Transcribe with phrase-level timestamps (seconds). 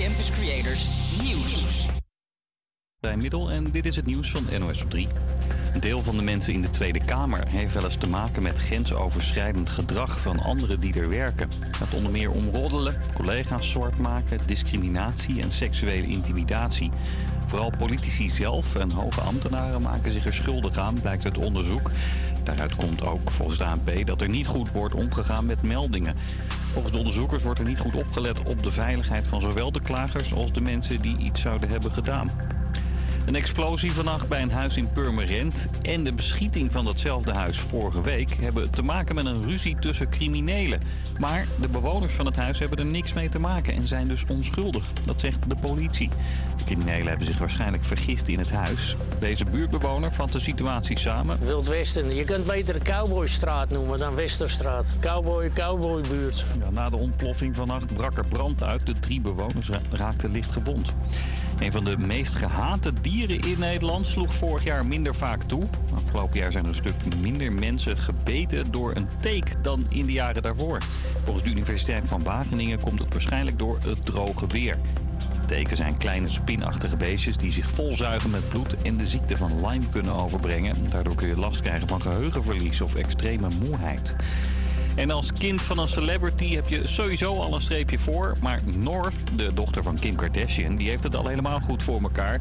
[0.00, 0.86] Campus Creators
[1.22, 1.86] Nieuws.
[3.16, 5.08] Middel en dit is het nieuws van NOS op 3.
[5.74, 8.58] Een deel van de mensen in de Tweede Kamer heeft wel eens te maken met
[8.58, 11.48] grensoverschrijdend gedrag van anderen die er werken.
[11.78, 16.90] Het onder meer om roddelen, collega's zwart maken, discriminatie en seksuele intimidatie.
[17.50, 21.90] Vooral politici zelf en hoge ambtenaren maken zich er schuldig aan, blijkt uit onderzoek.
[22.44, 26.14] Daaruit komt ook volgens de ANP dat er niet goed wordt omgegaan met meldingen.
[26.72, 30.34] Volgens de onderzoekers wordt er niet goed opgelet op de veiligheid van zowel de klagers
[30.34, 32.30] als de mensen die iets zouden hebben gedaan.
[33.30, 38.02] Een explosie vannacht bij een huis in Purmerend en de beschieting van datzelfde huis vorige
[38.02, 40.80] week hebben te maken met een ruzie tussen criminelen.
[41.18, 44.24] Maar de bewoners van het huis hebben er niks mee te maken en zijn dus
[44.28, 44.84] onschuldig.
[45.02, 46.10] Dat zegt de politie.
[46.56, 48.96] De criminelen hebben zich waarschijnlijk vergist in het huis.
[49.18, 51.38] Deze buurtbewoner vat de situatie samen.
[51.40, 54.92] Wild Westen, je kunt beter de Cowboystraat noemen dan Westerstraat.
[55.00, 56.44] Cowboy, cowboybuurt.
[56.58, 58.86] Ja, na de ontploffing vannacht brak er brand uit.
[58.86, 60.92] De drie bewoners ra- raakten licht gewond.
[61.58, 65.62] Een van de meest gehate dieren in Nederland sloeg vorig jaar minder vaak toe.
[65.94, 70.12] Afgelopen jaar zijn er een stuk minder mensen gebeten door een teek dan in de
[70.12, 70.78] jaren daarvoor.
[71.24, 74.76] Volgens de Universiteit van Wageningen komt het waarschijnlijk door het droge weer.
[75.46, 79.88] Teken zijn kleine spinachtige beestjes die zich volzuigen met bloed en de ziekte van Lyme
[79.90, 80.90] kunnen overbrengen.
[80.90, 84.14] Daardoor kun je last krijgen van geheugenverlies of extreme moeheid.
[84.94, 88.36] En als kind van een celebrity heb je sowieso al een streepje voor.
[88.40, 92.40] Maar North, de dochter van Kim Kardashian, die heeft het al helemaal goed voor elkaar.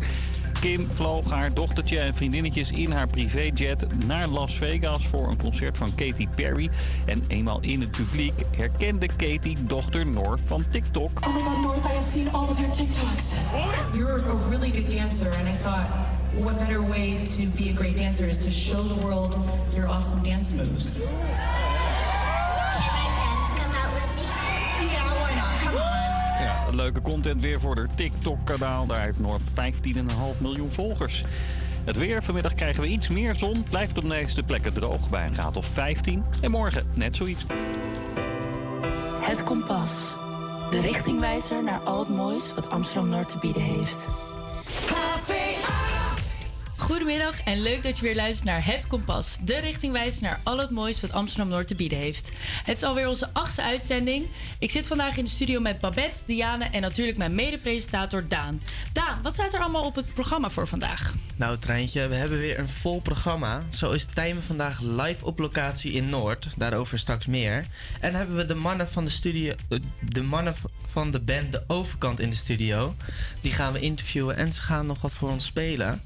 [0.59, 5.77] Kim vloog haar dochtertje en vriendinnetjes in haar privéjet naar Las Vegas voor een concert
[5.77, 6.69] van Katy Perry.
[7.05, 11.27] En eenmaal in het publiek herkende Katy dochter North van TikTok.
[11.27, 13.35] Oh my god, North, I have seen all of your TikToks.
[13.93, 15.87] You're a really good dancer, and I thought,
[16.33, 19.37] what better way to be a great dancer is to show the world
[19.75, 21.07] your awesome dance moves.
[26.75, 28.85] Leuke content weer voor haar TikTok-kanaal.
[28.85, 31.23] Daar heeft North 15,5 miljoen volgers.
[31.83, 33.63] Het weer, vanmiddag krijgen we iets meer zon.
[33.63, 36.23] Blijft op de meeste plekken droog bij een graad of 15.
[36.41, 37.45] En morgen net zoiets.
[39.19, 39.91] Het Kompas.
[40.71, 44.07] De richtingwijzer naar al het moois wat Amsterdam Noord te bieden heeft.
[46.89, 49.37] Goedemiddag en leuk dat je weer luistert naar Het Kompas.
[49.41, 52.31] De richtingwijs naar al het moois wat Amsterdam Noord te bieden heeft.
[52.63, 54.25] Het is alweer onze achtste uitzending.
[54.59, 58.61] Ik zit vandaag in de studio met Babette, Diane en natuurlijk mijn mede-presentator Daan.
[58.93, 61.13] Daan, wat staat er allemaal op het programma voor vandaag?
[61.35, 63.61] Nou, Treintje, we hebben weer een vol programma.
[63.69, 66.47] Zo is Tijmen vandaag live op locatie in Noord.
[66.55, 67.65] Daarover straks meer.
[67.99, 69.53] En hebben we de mannen van de studio...
[69.69, 70.55] eh, De mannen
[70.91, 72.95] van de band De Overkant in de studio.
[73.41, 76.01] Die gaan we interviewen en ze gaan nog wat voor ons spelen.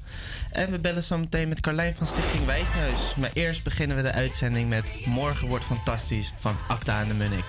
[0.54, 3.14] En we bellen zo meteen met Carlijn van Stichting Wijsneus.
[3.14, 7.44] Maar eerst beginnen we de uitzending met Morgen wordt fantastisch van Acta en de Munnik.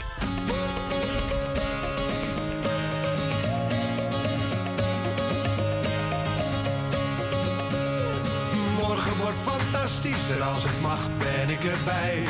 [8.81, 12.23] Morgen wordt fantastisch en als het mag ben ik erbij.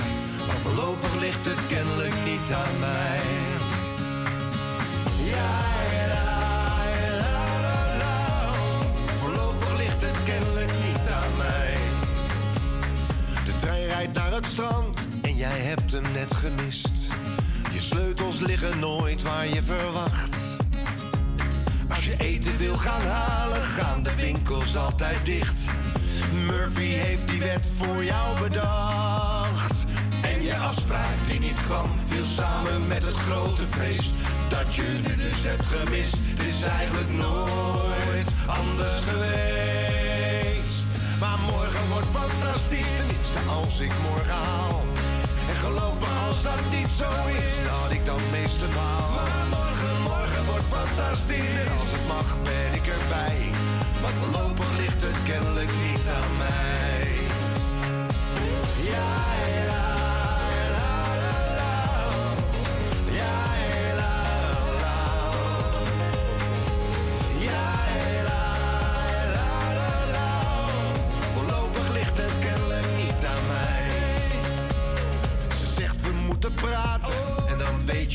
[0.48, 3.15] Maar voorlopig ligt het kennelijk niet aan mij.
[13.98, 17.08] Rijdt naar het strand en jij hebt hem net gemist.
[17.74, 20.36] Je sleutels liggen nooit waar je verwacht.
[21.90, 25.62] Als je eten wil gaan halen, gaan de winkels altijd dicht.
[26.46, 29.86] Murphy heeft die wet voor jou bedacht.
[30.22, 34.14] En je afspraak die niet kwam, viel samen met het grote feest.
[34.48, 39.85] Dat je nu dus hebt gemist, het is eigenlijk nooit anders geweest.
[41.20, 44.82] Maar morgen wordt fantastisch, tenminste als ik morgen haal.
[45.50, 47.10] En geloof me, als dat niet zo
[47.44, 49.10] is, dat ik dan meeste maal.
[49.18, 51.56] Maar morgen, morgen wordt fantastisch.
[51.64, 53.40] En als het mag, ben ik erbij.
[54.02, 55.85] Maar voorlopig ligt het kennelijk niet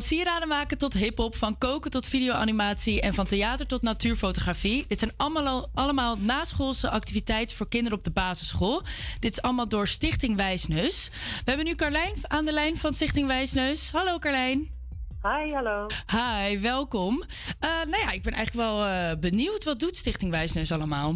[0.00, 4.84] Van sieraden maken tot hip-hop, van koken tot videoanimatie en van theater tot natuurfotografie.
[4.88, 8.82] Dit zijn allemaal, allemaal naschoolse activiteiten voor kinderen op de basisschool.
[9.18, 11.10] Dit is allemaal door Stichting Wijsneus.
[11.10, 13.92] We hebben nu Carlijn aan de lijn van Stichting Wijsneus.
[13.92, 14.68] Hallo Carlijn.
[15.22, 15.86] Hi, hallo.
[16.06, 17.22] Hi, welkom.
[17.58, 19.64] Eh, nou ja, ik ben eigenlijk wel eh, benieuwd.
[19.64, 21.14] Wat doet Stichting Wijsneus allemaal?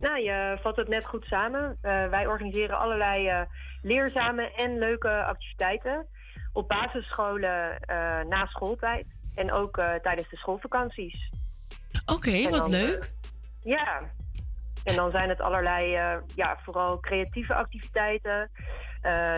[0.00, 1.78] Nou, je vat het net goed samen.
[1.80, 3.46] Eh, wij organiseren allerlei
[3.82, 6.06] leerzame en leuke activiteiten
[6.58, 9.06] op basisscholen eh, na schooltijd.
[9.34, 11.30] En ook eh, tijdens de schoolvakanties.
[12.06, 13.02] Oké, wat dan, leuk.
[13.02, 14.00] eh, ja.
[14.84, 15.90] En dan zijn het allerlei,
[16.34, 18.50] ja, vooral creatieve activiteiten.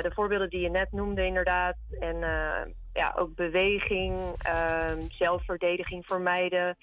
[0.03, 1.77] De voorbeelden die je net noemde, inderdaad.
[2.01, 2.17] En
[2.93, 6.77] ja, ook beweging, ehm, zelfverdediging vermijden.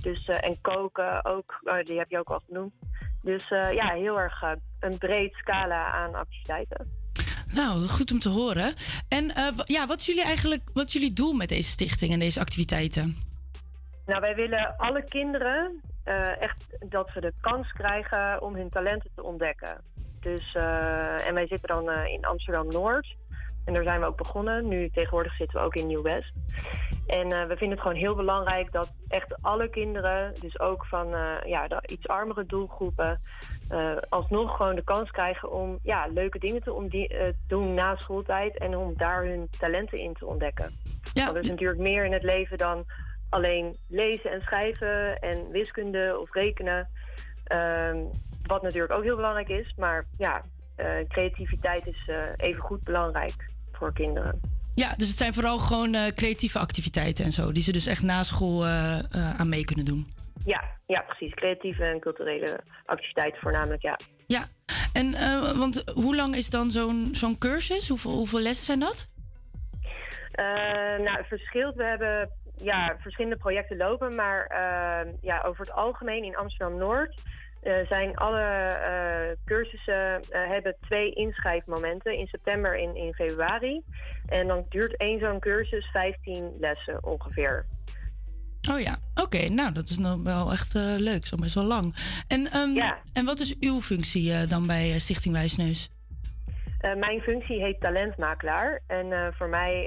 [0.00, 2.72] Dus, en koken ook, eh, die heb je ook al genoemd.
[3.20, 4.42] Dus ja, heel erg
[4.80, 7.01] een breed scala aan activiteiten.
[7.54, 8.74] Nou, goed om te horen.
[9.08, 12.40] En eh, ja, wat is jullie eigenlijk wat jullie doel met deze stichting en deze
[12.40, 13.16] activiteiten?
[14.06, 19.10] Nou, wij willen alle kinderen eh, echt dat ze de kans krijgen om hun talenten
[19.14, 19.80] te ontdekken.
[20.20, 23.14] Dus, eh, en wij zitten dan in Amsterdam Noord.
[23.64, 24.68] En daar zijn we ook begonnen.
[24.68, 26.32] Nu tegenwoordig zitten we ook in Nieuw-West.
[27.06, 31.08] En we vinden het gewoon heel belangrijk dat echt alle kinderen, dus ook van
[31.46, 33.20] ja, de iets armere doelgroepen,
[33.72, 38.58] eh, alsnog gewoon de kans krijgen om ja, leuke dingen te eh, doen na schooltijd
[38.58, 40.72] en om daar hun talenten in te ontdekken.
[41.12, 41.24] Ja.
[41.24, 42.84] Want er is natuurlijk meer in het leven dan
[43.28, 46.88] alleen lezen en schrijven en wiskunde of rekenen.
[47.44, 47.96] Ehm,
[48.42, 49.74] wat natuurlijk ook heel belangrijk is.
[49.76, 50.42] Maar ja,
[50.76, 53.34] eh, creativiteit is even goed belangrijk
[53.72, 54.40] voor kinderen.
[54.74, 58.22] Ja, dus het zijn vooral gewoon creatieve activiteiten en zo, die ze dus echt na
[58.22, 58.66] school
[59.36, 60.06] aan mee kunnen doen.
[60.44, 61.34] Ja, ja, precies.
[61.34, 63.96] Creatieve en culturele activiteiten voornamelijk, ja.
[64.26, 64.44] Ja,
[64.92, 67.88] en eh, want hoe lang is dan zo'n zo'n cursus?
[67.88, 69.10] Hoeveel, hoeveel lessen zijn dat?
[70.32, 70.44] Eh,
[71.04, 71.74] nou, het verschilt.
[71.74, 77.22] We hebben ja, verschillende projecten lopen, maar eh, ja, over het algemeen in Amsterdam-Noord
[77.62, 83.82] eh, zijn alle cursussen hebben twee inschrijfmomenten in september en in februari.
[84.28, 87.64] En dan duurt één zo'n cursus 15 lessen ongeveer.
[88.70, 89.48] Oh ja, oké.
[89.48, 91.26] nou, dat is nog wel echt eh, leuk.
[91.26, 91.94] Zo best wel lang.
[92.28, 95.90] En, ehm, en wat is uw functie eh, dan bij eh, Stichting Wijsneus?
[96.96, 98.80] Mijn functie heet talentmakelaar.
[98.86, 99.82] En voor mij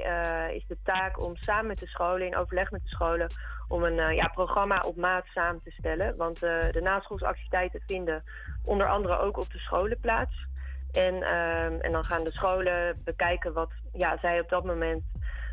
[0.54, 3.30] is de taak om samen met de scholen, in overleg met de scholen,
[3.68, 6.16] om een ja, programma op maat samen te stellen.
[6.16, 8.22] Want de naschoolsactiviteiten vinden
[8.64, 10.46] onder andere ook op de scholen plaats.
[10.92, 15.02] En, ehm, en dan gaan de scholen bekijken wat ja, zij op dat moment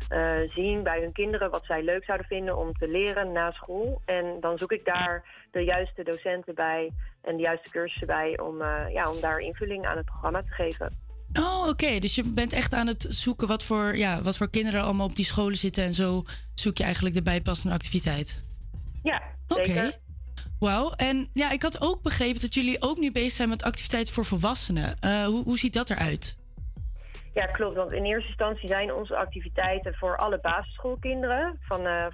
[0.08, 4.00] eh, zien bij hun kinderen, wat zij leuk zouden vinden om te leren na school.
[4.04, 8.60] En dan zoek ik daar de juiste docenten bij en de juiste cursussen bij om,
[8.62, 11.02] eh, ja, om daar invulling aan het programma te geven.
[11.40, 11.98] Oh, oké.
[11.98, 15.16] Dus je bent echt aan het zoeken wat voor, ja, wat voor kinderen allemaal op
[15.16, 15.84] die scholen zitten.
[15.84, 16.22] En zo
[16.54, 18.42] zoek je eigenlijk de bijpassende activiteit.
[19.02, 19.64] Ja, Oké.
[19.64, 19.98] zeker.
[20.58, 20.92] Wauw.
[20.92, 24.24] En ja, ik had ook begrepen dat jullie ook nu bezig zijn met activiteiten voor
[24.24, 24.96] volwassenen.
[25.00, 26.36] Eh, hoe, hoe ziet dat eruit?
[27.34, 27.74] Ja, klopt.
[27.74, 31.58] Want in eerste instantie zijn onze activiteiten voor alle basisschoolkinderen.
[31.60, 32.06] Van, eh,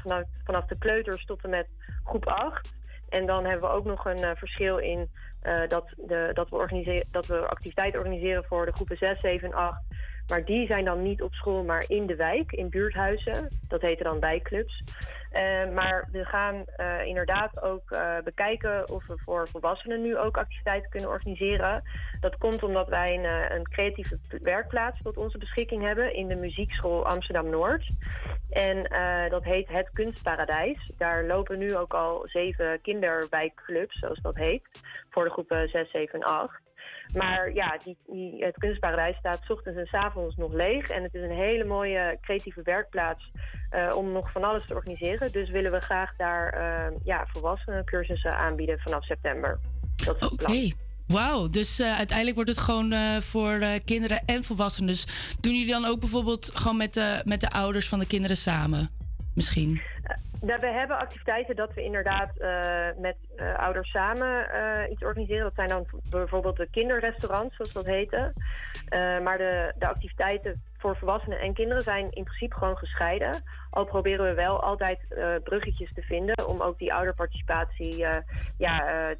[0.45, 1.67] vanaf, de kleuters tot en met
[2.05, 2.75] groep 8.
[3.09, 5.11] En dan hebben we ook nog een eh, verschil in
[5.43, 9.55] eh, dat, de, dat, we dat we activiteiten organiseren voor de groepen 6, 7 en
[9.55, 9.83] 8.
[10.31, 13.49] Maar die zijn dan niet op school, maar in de wijk, in buurthuizen.
[13.69, 14.83] Dat heten dan wijkclubs.
[15.31, 20.37] Eh, maar we gaan eh, inderdaad ook eh, bekijken of we voor volwassenen nu ook
[20.37, 21.83] activiteiten kunnen organiseren.
[22.21, 27.07] Dat komt omdat wij een, een creatieve werkplaats tot onze beschikking hebben in de muziekschool
[27.07, 27.91] Amsterdam Noord.
[28.51, 28.83] En
[29.31, 30.91] dat heet Het Kunstparadijs.
[30.97, 36.21] Daar lopen nu ook al zeven kinderwijkclubs, zoals dat heet, voor de groepen 6, 7
[36.21, 36.70] en 8.
[37.15, 40.89] Maar ja, die, het kunstparadijs staat 's ochtends en 's avonds nog leeg.
[40.89, 43.31] En het is een hele mooie creatieve werkplaats
[43.71, 45.33] eh, om nog van alles te organiseren.
[45.33, 47.27] Dus willen we graag daar eh, ja,
[47.85, 49.61] cursussen aanbieden vanaf september.
[50.05, 50.73] Dat is het plan.
[51.07, 54.89] Wauw, dus eh, uiteindelijk wordt het gewoon voor kinderen en volwassenen.
[54.89, 55.07] Dus
[55.41, 58.91] doen jullie dan ook bijvoorbeeld gewoon met de, met de ouders van de kinderen samen?
[59.35, 59.81] Misschien.
[60.41, 65.43] Nou, we hebben activiteiten dat we inderdaad eh, met eh, ouders samen eh, iets organiseren.
[65.43, 68.35] Dat zijn dan bijvoorbeeld de kinderrestaurants, zoals dat.
[68.89, 73.43] Eh, maar de, de activiteiten voor volwassenen en kinderen zijn in principe gewoon gescheiden.
[73.71, 78.17] Al proberen we wel altijd eh, bruggetjes te vinden om ook die ouderparticipatie eh,
[78.59, 79.17] ja, eh,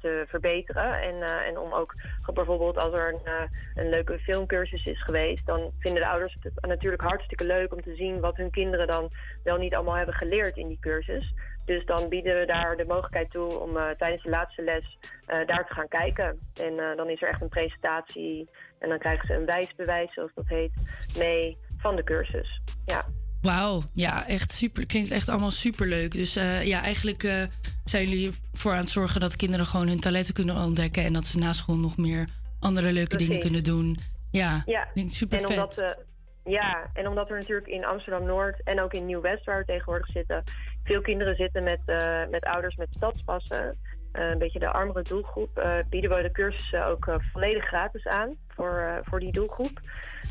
[0.00, 1.02] te verbeteren.
[1.02, 1.94] En, en om ook
[2.34, 7.02] bijvoorbeeld als er een, een leuke filmcursus is geweest, dan vinden de ouders het natuurlijk
[7.02, 9.10] hartstikke leuk om te zien wat hun kinderen dan
[9.44, 11.34] wel niet allemaal hebben geleerd in die cursus.
[11.70, 15.46] Dus dan bieden we daar de mogelijkheid toe om eh, tijdens de laatste les eh,
[15.46, 16.38] daar te gaan kijken.
[16.60, 18.48] En eh, dan is er echt een presentatie
[18.78, 20.72] en dan krijgen ze een wijsbewijs, zoals dat heet,
[21.18, 22.60] mee van de cursus.
[22.84, 23.04] Ja.
[23.42, 24.86] Wauw, ja, echt super.
[24.86, 26.10] Klinkt echt allemaal super leuk.
[26.10, 27.48] Dus ja, eigenlijk
[27.84, 31.04] zijn jullie voor aan het zorgen dat kinderen gewoon hun talenten kunnen ontdekken.
[31.04, 32.28] En dat ze na school nog meer
[32.60, 33.98] andere leuke dingen kunnen doen.
[34.30, 35.56] Ja, Ja, klinkt super en vet.
[35.56, 35.96] omdat
[36.44, 40.42] Ja, en omdat er natuurlijk in Amsterdam-Noord en ook in Nieuw-West, waar we tegenwoordig zitten,
[40.84, 43.76] veel kinderen zitten met, eh, met ouders met stadspassen,
[44.12, 48.36] eh, een beetje de armere doelgroep, eh, bieden we de cursussen ook volledig gratis aan
[48.48, 49.80] voor, voor die doelgroep.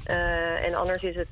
[0.06, 1.30] En anders is het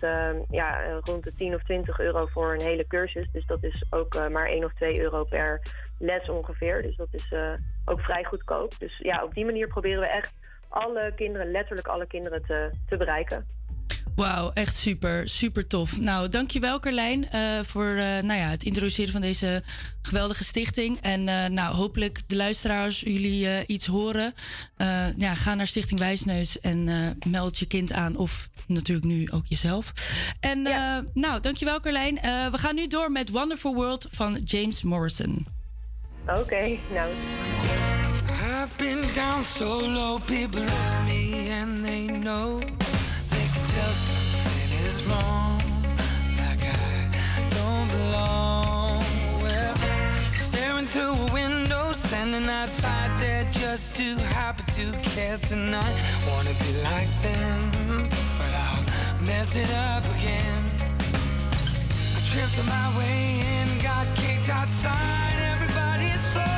[0.49, 3.27] ja, rond de 10 of 20 euro voor een hele cursus.
[3.31, 5.61] Dus dat is ook maar 1 of 2 euro per
[5.99, 6.81] les ongeveer.
[6.81, 7.33] Dus dat is
[7.85, 8.79] ook vrij goedkoop.
[8.79, 10.33] Dus ja, op die manier proberen we echt
[10.69, 13.45] alle kinderen, letterlijk alle kinderen te, te bereiken.
[14.17, 15.99] Wauw, echt super, super tof.
[15.99, 19.63] Nou, dankjewel Carlijn eh, voor eh, nou ja, het introduceren van deze
[20.01, 20.97] geweldige stichting.
[21.01, 24.33] En eh, nou, hopelijk de luisteraars, jullie eh, iets horen.
[24.77, 28.15] Eh, ja, ga naar Stichting Wijsneus en eh, meld je kind aan.
[28.15, 29.93] Of natuurlijk nu ook jezelf.
[30.39, 32.21] En eh, nou, dankjewel Carlijn.
[32.21, 35.45] Eh, we gaan nu door met Wonderful World van James Morrison.
[36.27, 37.11] Oké, nou.
[38.29, 42.61] I've been down so low, people love me and they know
[62.37, 65.33] tripped on my way in, got kicked outside.
[65.53, 66.56] Everybody is so.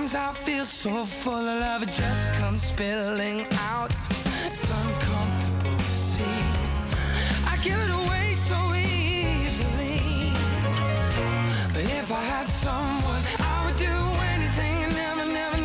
[0.00, 3.92] Sometimes I feel so full of love, it just comes spilling out.
[4.46, 6.24] It's uncomfortable to see.
[7.46, 10.32] I give it away so easily.
[11.74, 13.98] But if I had someone, I would do
[14.32, 15.59] anything and never, never,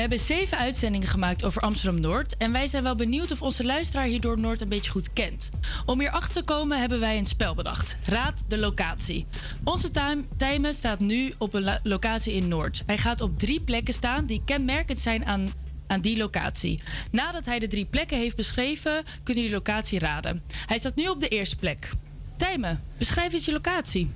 [0.00, 2.36] We hebben zeven uitzendingen gemaakt over Amsterdam Noord.
[2.36, 5.50] En wij zijn wel benieuwd of onze luisteraar hierdoor Noord een beetje goed kent.
[5.86, 7.96] Om hier achter te komen hebben wij een spel bedacht.
[8.04, 9.26] Raad de locatie.
[9.64, 9.90] Onze
[10.36, 12.82] timer staat nu op een locatie in Noord.
[12.86, 15.48] Hij gaat op drie plekken staan die kenmerkend zijn aan
[15.86, 16.82] aan die locatie.
[17.10, 20.42] Nadat hij de drie plekken heeft beschreven, kunnen jullie de locatie raden.
[20.66, 21.90] Hij staat nu op de eerste plek.
[22.36, 24.10] Tijmen, beschrijf eens je locatie.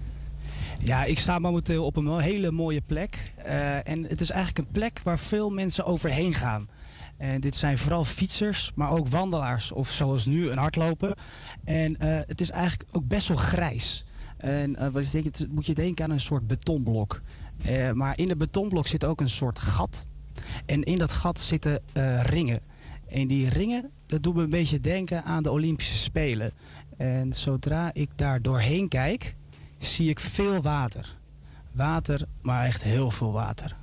[0.85, 3.33] Ja, ik sta momenteel op een hele mooie plek.
[3.55, 6.69] Eh, en het is eigenlijk een plek waar veel mensen overheen gaan.
[7.17, 11.17] En dit zijn vooral fietsers, maar ook wandelaars of zoals nu een hardloper.
[11.65, 14.05] En eh, het is eigenlijk ook best wel grijs.
[14.37, 17.23] En wat ik denk, het, moet je denken aan een soort betonblok.
[17.95, 20.07] Maar in het betonblok zit ook een soort gat.
[20.67, 21.81] En in dat gat zitten
[22.23, 22.61] ringen.
[23.09, 26.53] En die ringen, dat doet me een beetje denken aan de Olympische Spelen.
[26.97, 29.35] En zodra ik daar doorheen kijk,
[29.79, 31.17] zie ik veel water
[31.75, 33.77] water, maar echt heel veel water.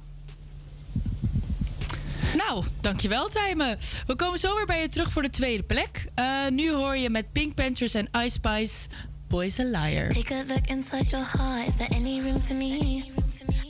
[2.38, 3.78] Nou, dankjewel Tijmen.
[4.08, 6.06] We komen zo weer bij je terug voor de tweede plek.
[6.16, 8.88] Uh, nu hoor je met Pink Panthers en Ice Spice
[9.28, 10.14] Boys a Liar.
[10.14, 13.04] Take a look inside your heart, is there any room for me?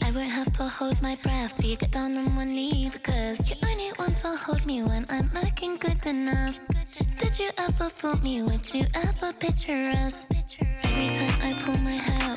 [0.07, 3.49] I won't have to hold my breath till you get down on one knee Because
[3.49, 6.59] you only want to hold me when I'm looking good enough
[7.19, 8.41] Did you ever fool me?
[8.41, 10.27] Would you ever picture us?
[10.83, 12.35] Every time I pull my hair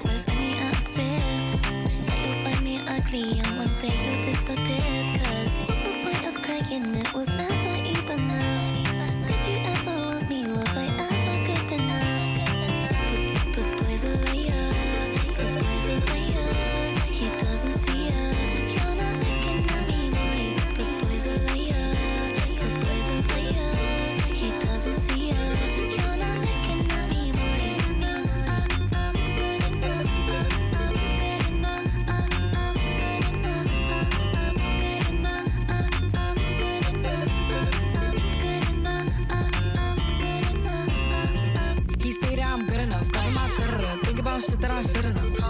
[3.15, 5.21] me and one day you disappeared.
[5.21, 7.44] Cause what's the point of crying, it was never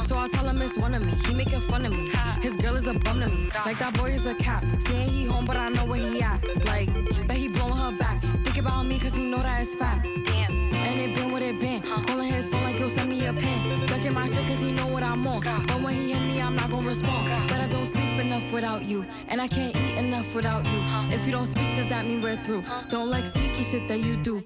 [0.05, 1.13] So I tell him it's one of me.
[1.27, 2.11] He making fun of me.
[2.43, 3.49] His girl is a bum to me.
[3.65, 4.63] Like that boy is a cap.
[4.79, 6.45] Saying he home, but I know where he at.
[6.65, 6.93] Like,
[7.27, 8.21] bet he blowing her back.
[8.45, 10.05] Think about me, cause he know that it's fat.
[10.25, 10.53] Damn.
[10.75, 11.81] And it been what it been.
[11.83, 13.87] Calling his phone like he'll send me a pin.
[13.87, 15.41] Ducking my shit cause he know what I'm on.
[15.67, 17.49] But when he hit me, I'm not gonna respond.
[17.49, 19.07] But I don't sleep enough without you.
[19.29, 20.81] And I can't eat enough without you.
[21.15, 22.65] If you don't speak, does that mean we're through?
[22.91, 24.45] Don't like sneaky shit that you do.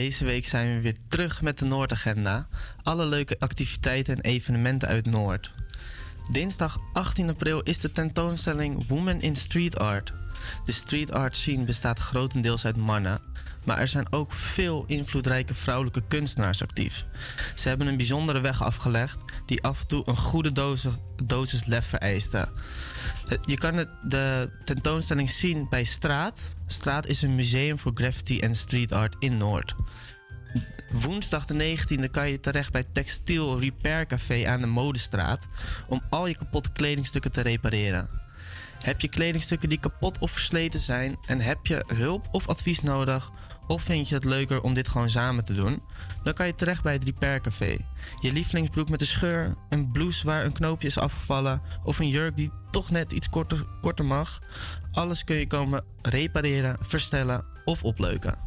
[0.00, 2.48] Deze week zijn we weer terug met de Noordagenda.
[2.82, 5.54] Alle leuke activiteiten en evenementen uit Noord.
[6.30, 10.12] Dinsdag 18 april is de tentoonstelling Women in Street Art.
[10.64, 13.20] De street art scene bestaat grotendeels uit mannen,
[13.64, 17.06] maar er zijn ook veel invloedrijke vrouwelijke kunstenaars actief.
[17.54, 20.52] Ze hebben een bijzondere weg afgelegd die af en toe een goede
[21.24, 22.48] dosis, lef vereiste.
[23.28, 26.40] Het- Je kan het, de tentoonstelling zien bij Straat.
[26.66, 29.74] Straat is een museum voor graffiti en street art in Noord.
[30.90, 35.46] Woensdag de 19e kan je terecht bij Textiel Repair Café aan de Modestraat
[35.88, 38.08] om al je kapotte kledingstukken te repareren.
[38.82, 43.30] Heb je kledingstukken die kapot of versleten zijn en heb je hulp of advies nodig
[43.66, 45.82] of vind je het leuker om dit gewoon samen te doen,
[46.22, 47.76] dan kan je terecht bij het Repair Café.
[48.20, 52.36] Je lievelingsbroek met een scheur, een blouse waar een knoopje is afgevallen of een jurk
[52.36, 54.38] die toch net iets korter, korter mag,
[54.92, 58.38] alles kun je komen repareren, verstellen of opleuken.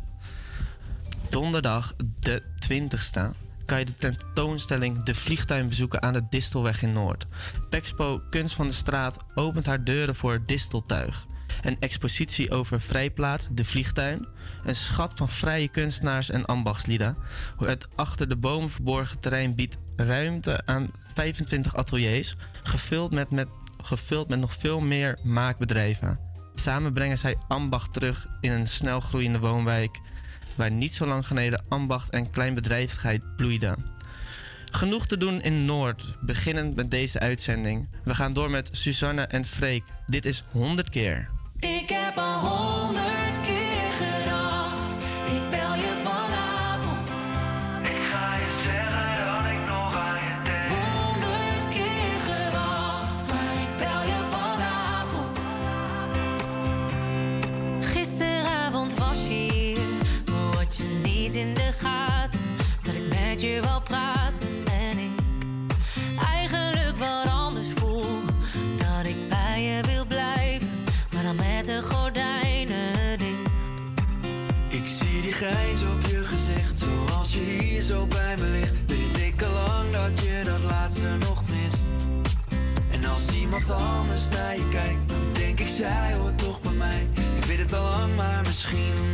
[1.30, 7.26] Donderdag de 20ste kan je de tentoonstelling De Vliegtuin bezoeken aan de Distelweg in Noord.
[7.70, 11.26] Pexpo Kunst van de Straat opent haar deuren voor Disteltuig.
[11.62, 14.28] Een expositie over Vrijplaats, de Vliegtuin.
[14.64, 17.18] Een schat van vrije kunstenaars en ambachtslieden.
[17.58, 24.28] Het achter de bomen verborgen terrein biedt ruimte aan 25 ateliers, gevuld met, met, gevuld
[24.28, 26.20] met nog veel meer maakbedrijven.
[26.56, 30.00] Samen brengen zij ambacht terug in een snel groeiende woonwijk
[30.56, 33.92] waar niet zo lang geleden ambacht en kleinbedrijvigheid bloeiden.
[34.72, 37.90] Genoeg te doen in Noord, beginnend met deze uitzending.
[38.04, 39.84] We gaan door met Suzanne en Freek.
[40.08, 41.30] Dit is 100 keer.
[41.64, 42.83] Ik heb al honderd
[83.64, 87.08] iemand anders naar je kijkt, dan denk ik zij hoort toch bij mij.
[87.38, 89.13] Ik weet het al lang, maar misschien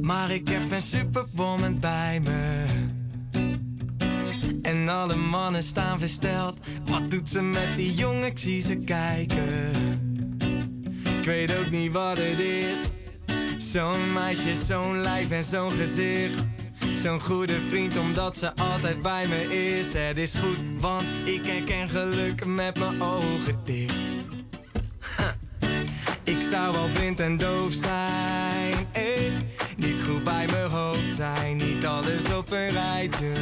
[0.00, 2.64] maar ik heb een superwoman bij me.
[4.62, 6.58] En alle mannen staan versteld.
[6.84, 8.24] Wat doet ze met die jongen?
[8.24, 9.70] Ik zie ze kijken.
[11.18, 12.78] Ik weet ook niet wat het is.
[13.72, 16.42] Zo'n meisje, zo'n lijf en zo'n gezicht.
[16.94, 19.92] Zo'n goede vriend omdat ze altijd bij me is.
[19.92, 23.94] Het is goed, want ik herken geluk met mijn ogen dicht.
[26.24, 28.41] Ik zou wel blind en doof zijn.
[29.76, 31.56] Niet goed bij mijn hoofd zijn.
[31.56, 33.32] Niet alles op een rijtje.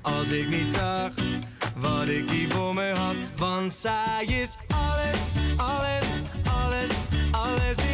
[0.00, 1.10] Als ik niet zag
[1.76, 3.14] wat ik hier voor me had.
[3.36, 5.20] Want zij is alles,
[5.56, 6.04] alles,
[6.44, 6.90] alles,
[7.30, 7.87] alles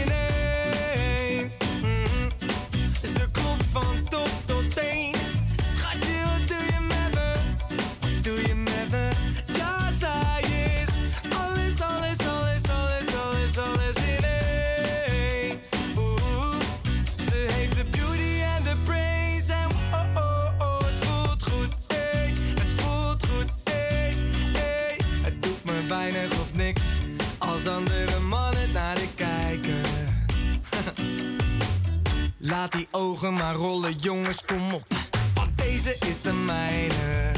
[33.55, 34.85] rollen, jongens, kom op.
[35.35, 37.33] Want deze is de mijne.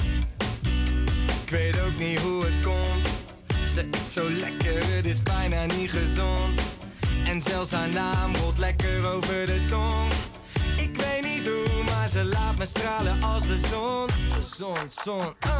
[1.44, 3.06] Ik weet ook niet hoe het komt.
[3.74, 6.60] Ze is zo lekker, het is bijna niet gezond.
[7.26, 10.10] En zelfs haar naam rolt lekker over de tong.
[10.76, 14.08] Ik weet niet hoe, maar ze laat me stralen als de zon.
[14.40, 15.34] Zon, zon.
[15.40, 15.55] ah.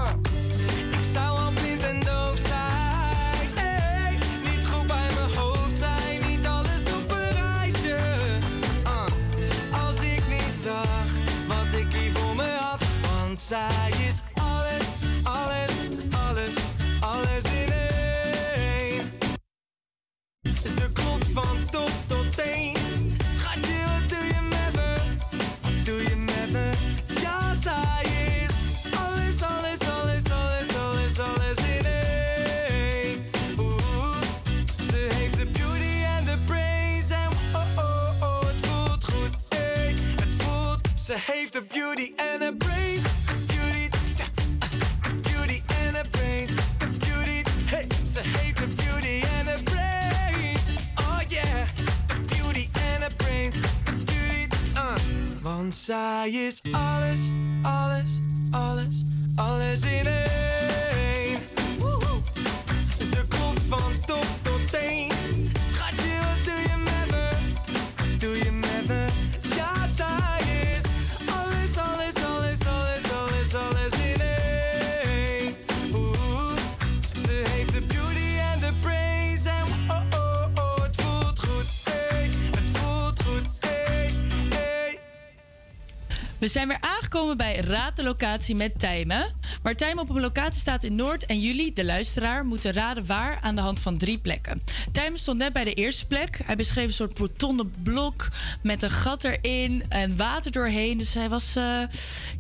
[87.27, 89.33] Aangekomen bij Raad de Locatie met Tijmen.
[89.63, 93.39] Waar Tijmen op een locatie staat in Noord en jullie, de luisteraar, moeten raden waar
[93.41, 94.63] aan de hand van drie plekken.
[94.93, 96.41] Tijmen stond net bij de eerste plek.
[96.45, 98.29] Hij beschreef een soort betonnen blok
[98.63, 100.99] met een gat erin en water doorheen.
[100.99, 101.57] Dus hij was.
[101.57, 101.81] eh,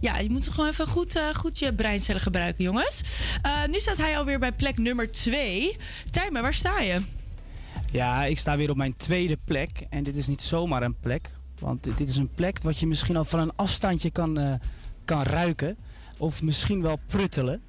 [0.00, 3.00] ja, je moet gewoon even goed, eh, goed je breincellen gebruiken, jongens.
[3.42, 5.76] Eh, nu staat hij alweer bij plek nummer twee.
[6.10, 7.00] Tijmen, waar sta je?
[7.92, 9.86] Ja, ik sta weer op mijn tweede plek.
[9.90, 11.30] En dit is niet zomaar een plek.
[11.60, 14.54] Want dit is een plek wat je misschien al van een afstandje kan, eh,
[15.04, 15.76] kan ruiken.
[16.18, 17.62] Of misschien wel pruttelen.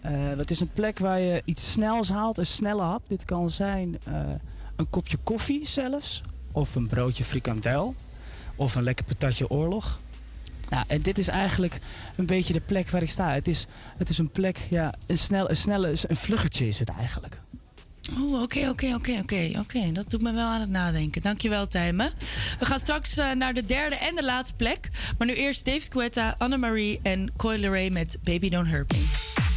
[0.00, 3.02] Eh het is een plek waar je iets snels haalt, een snelle hap.
[3.08, 4.20] Dit kan zijn eh,
[4.76, 6.22] een kopje koffie zelfs.
[6.52, 7.94] Of een broodje frikandel.
[8.56, 10.00] Of een lekker patatje oorlog.
[10.68, 11.80] Nou, en dit is eigenlijk
[12.16, 13.32] een beetje de plek waar ik sta.
[13.32, 13.66] Het is,
[13.96, 17.40] het is een plek, ja, een, snel, een snelle, een vluggertje is het eigenlijk.
[18.18, 19.92] Oeh, oké, oké, oké, oké.
[19.92, 21.22] Dat doet me wel aan het nadenken.
[21.22, 22.12] Dankjewel, Tijmen.
[22.58, 24.88] We gaan straks eh, naar de derde en de laatste plek.
[25.18, 29.49] Maar nu eerst David Guetta, Anne-Marie en Coyle Ray met Baby Don't Hurt Me.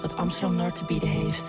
[0.00, 1.47] Wat Amsterdam Noord te bieden heeft.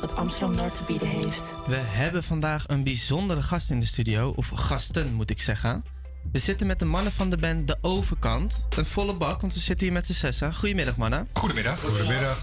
[0.00, 1.54] Wat Amsterdam Noord te bieden heeft.
[1.66, 5.84] We hebben vandaag een bijzondere gast in de studio, of gasten moet ik zeggen.
[6.32, 8.66] We zitten met de mannen van de band De Overkant.
[8.76, 10.54] Een volle bak, want we zitten hier met z'n zessen.
[10.54, 11.28] Goedemiddag mannen.
[11.32, 11.80] Goedemiddag.
[11.80, 12.40] Goedemiddag.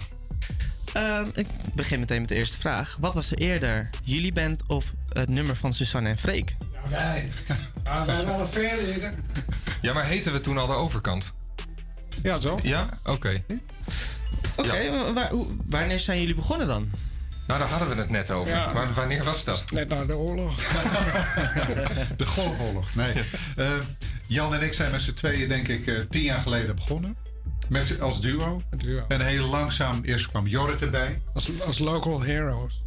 [0.93, 2.97] Ehm, ik begin meteen met de eerste vraag.
[2.99, 3.89] Wat was er eerder?
[4.03, 6.55] Jullie band of het nummer van Susanne en Freek?
[6.89, 7.30] Wij.
[7.84, 9.14] Ah, wij waren veel eerder.
[9.82, 11.34] Ja, maar heten we toen al de overkant?
[12.24, 12.60] Ja, zo.
[12.64, 12.89] Ja?
[13.05, 13.43] Oké.
[14.55, 14.89] Oké,
[15.30, 16.89] hoe- wanneer zijn jullie begonnen dan?
[17.48, 18.54] Nou, daar hadden we het net over.
[18.54, 18.74] Ja.
[18.74, 19.72] Maar wanneer was dat?
[19.72, 20.56] Net na de oorlog.
[22.18, 22.95] De golfoorlog.
[22.95, 23.14] Nee.
[23.56, 23.68] Eh,
[24.26, 27.16] Jan en ik zijn met z'n tweeën, denk ik, eh, tien jaar geleden begonnen.
[27.70, 28.62] Met, als duo.
[29.08, 31.22] En heel langzaam, eerst kwam Jorrit erbij.
[31.34, 32.82] Als, als local heroes.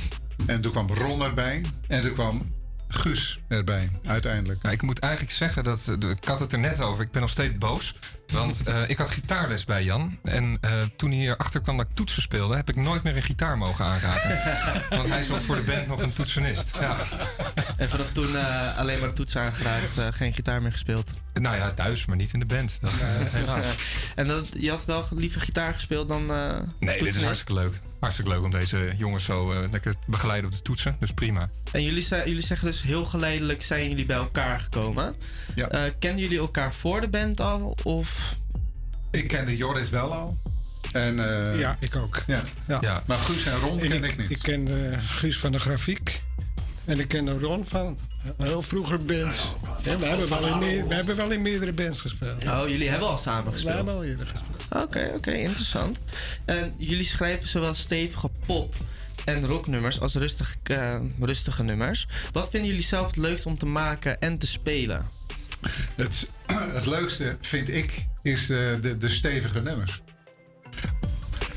[0.47, 1.63] En toen kwam Ron erbij.
[1.89, 2.55] En toen kwam
[2.89, 4.63] Guus erbij, uiteindelijk.
[4.63, 5.89] Nou, ik moet eigenlijk zeggen dat.
[5.89, 7.05] eh, de- Ik had het er net over.
[7.05, 7.95] Ik ben nog steeds boos.
[8.33, 10.19] Want eh, ik had gitaarles bij Jan.
[10.23, 13.23] En eh, toen hij hierachter kwam dat ik toetsen speelde, heb ik nooit meer een
[13.23, 14.39] gitaar mogen aanraken.
[14.99, 16.71] Want hij zocht voor de band nog een toetsenist.
[16.81, 16.97] Ja.
[17.77, 21.11] En vanaf toen eh, alleen maar de toets aangeraakt, eh, geen gitaar meer gespeeld.
[21.35, 22.79] Nou ja, thuis, maar niet in de band.
[22.81, 22.99] Dat, eh,
[23.33, 23.65] helaas.
[24.15, 26.31] en dat, je had wel liever gitaar gespeeld dan.
[26.33, 27.81] eh, Nee, dit is hartstikke leuk.
[28.01, 30.97] Hartstikke leuk om deze jongens zo eh, lekker te begeleiden op de toetsen.
[31.01, 31.49] Dus prima.
[31.73, 35.15] En jullie, jullie zeggen dus heel geleidelijk zijn jullie bij elkaar gekomen.
[35.55, 35.69] Ja.
[35.69, 37.77] Eh, kennen jullie elkaar voor de band al?
[37.83, 38.37] Of?
[39.11, 40.37] Ik kende Jorrit wel al.
[40.93, 41.19] En,
[41.53, 42.23] eh, Ja, ik ook.
[42.27, 42.43] Ja.
[42.81, 43.03] Ja.
[43.07, 44.31] Maar Guus en Ron ken ik niet.
[44.31, 46.23] Ik ken eh, Guus van de grafiek.
[46.85, 47.99] En ik ken Ron van
[48.39, 49.55] heel vroeger bands.
[49.83, 52.43] Ja, we, hebben wel in meer- we hebben wel in meerdere bands gespeeld.
[52.45, 53.75] Oh, jullie hebben al samen We gespeeld?
[53.77, 54.85] hebben al eerder gespeeld.
[54.85, 55.99] Oké, oké, interessant.
[56.45, 58.75] En jullie schrijven zowel stevige pop
[59.25, 62.07] en rocknummers als rustig, eh, rustige nummers.
[62.33, 65.07] Wat vinden jullie zelf het leukst om te maken en te spelen?
[65.97, 66.31] Het,
[66.79, 70.03] het leukste, vind ik, is de, de, de stevige nummers.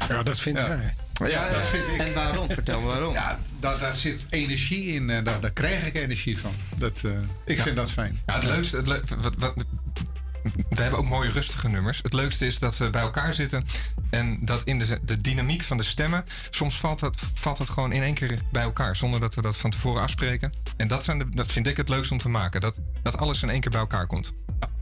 [0.10, 0.96] Ja, dat vindt hij.
[1.14, 1.98] Ja, dat vind ik.
[1.98, 2.50] En waarom?
[2.50, 3.14] Vertel me waarom.
[3.14, 5.10] Ja, daar, daar zit energie in.
[5.10, 6.52] en daar, daar krijg ik energie van.
[6.78, 7.12] Dat, eh,
[7.46, 8.20] ik vind dat fijn.
[8.26, 8.78] Ja, het leukste.
[8.78, 9.54] Het wat, wat,
[10.70, 12.00] we hebben ook mooie rustige nummers.
[12.04, 13.66] Het leukste is dat we bij elkaar zitten.
[14.14, 16.26] En dat in de, de dynamiek van de stemmen.
[16.50, 18.96] Soms valt dat, valt dat gewoon in één keer bij elkaar.
[18.96, 20.54] Zonder dat we dat van tevoren afspreken.
[20.78, 22.62] En dat, zijn de, dat vind ik het leukst om te maken.
[22.62, 24.34] Dat, dat alles in één keer bij elkaar komt.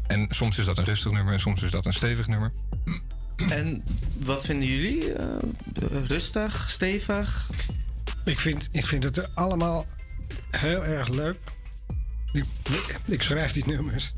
[0.07, 1.33] En soms is dat een rustig nummer.
[1.33, 2.51] En soms is dat een stevig nummer.
[3.49, 3.83] En
[4.17, 5.13] wat vinden jullie?
[5.13, 5.25] Eh,
[6.07, 7.49] rustig, stevig?
[8.25, 9.85] Ik vind, ik vind het allemaal
[10.49, 11.37] heel erg leuk.
[12.31, 12.45] Ik,
[13.05, 14.13] ik schrijf die nummers.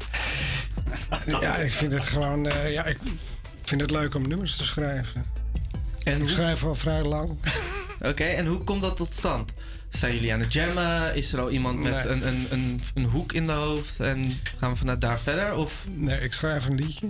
[1.26, 2.48] ja, ik vind het gewoon...
[2.48, 2.98] eh, ja, ik
[3.78, 5.26] vind het leuk om nummers te schrijven.
[6.04, 7.30] En ik hoe- schrijf al vrij lang.
[8.10, 9.54] Oké, en hoe komt dat tot stand?
[9.90, 11.16] Zijn jullie aan het jammen?
[11.16, 12.08] Is er al iemand met Nee.
[12.08, 14.00] een, een, een, een hoek in de hoofd?
[14.00, 14.24] En
[14.58, 15.56] gaan we vanuit daar verder?
[15.56, 15.86] Of?
[15.96, 17.08] Nee, ik schrijf een liedje.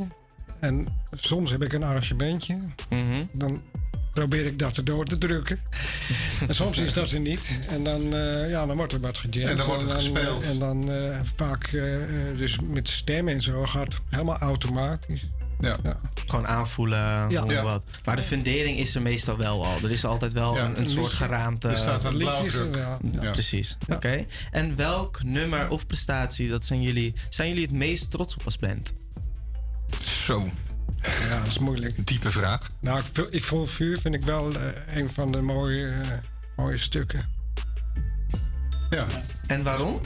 [0.59, 2.57] En soms heb ik een arrangementje.
[2.89, 3.23] Mhm.
[3.31, 3.61] Dan
[4.13, 5.59] probeer ik dat erdoor te drukken.
[6.47, 7.59] en soms is dat er niet.
[7.69, 9.49] En dan, eh, ja, dan wordt er wat gejamd.
[9.49, 10.43] En dan wordt het gespeeld.
[10.43, 11.83] En dan eh, vaak, eh,
[12.37, 15.21] dus met stem en zo, gaat het helemaal automatisch.
[15.59, 15.77] Ja.
[16.27, 17.41] Gewoon aanvoelen, Ja.
[17.41, 17.63] hoe Ja.
[17.63, 17.85] wat.
[18.05, 19.77] Maar de fundering is er meestal wel al.
[19.83, 21.67] Er is altijd wel Ja, een, soort geraamte.
[21.67, 22.75] Er staat een blauwdruk.
[22.75, 23.77] Ja, Precies.
[23.89, 24.25] Oké.
[24.51, 28.57] En welk nummer of prestatie dat zijn jullie, zijn jullie het meest trots op als
[28.57, 28.93] band?
[30.03, 30.49] Zo.
[31.03, 32.07] Ja, dat is moeilijk.
[32.07, 32.71] Diepe vraag.
[32.79, 36.09] Nou, ik, ik vond Vuur vind ik wel eh, een van de mooie, eh,
[36.55, 37.25] mooie stukken.
[38.89, 39.05] Ja.
[39.47, 40.01] En waarom?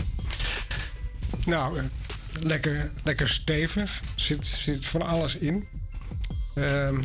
[1.45, 1.84] Nou, eh,
[2.41, 4.02] lekker, lekker stevig.
[4.16, 5.68] Zit, zit van alles in.
[6.56, 7.00] Ehm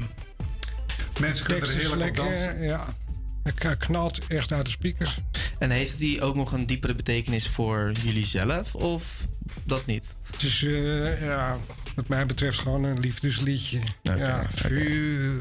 [1.20, 2.62] Mensen kunnen er heerlijk op lekker, dansen.
[2.62, 2.94] Ja.
[3.42, 5.18] Het knalt echt uit de speakers.
[5.58, 8.74] En heeft die ook nog een diepere betekenis voor jullie zelf?
[8.74, 9.26] Of
[9.64, 10.14] dat niet?
[10.30, 11.58] Het is, eh, ja,
[11.94, 13.80] wat mij betreft gewoon een liefdesliedje.
[14.02, 15.40] ja, vuur.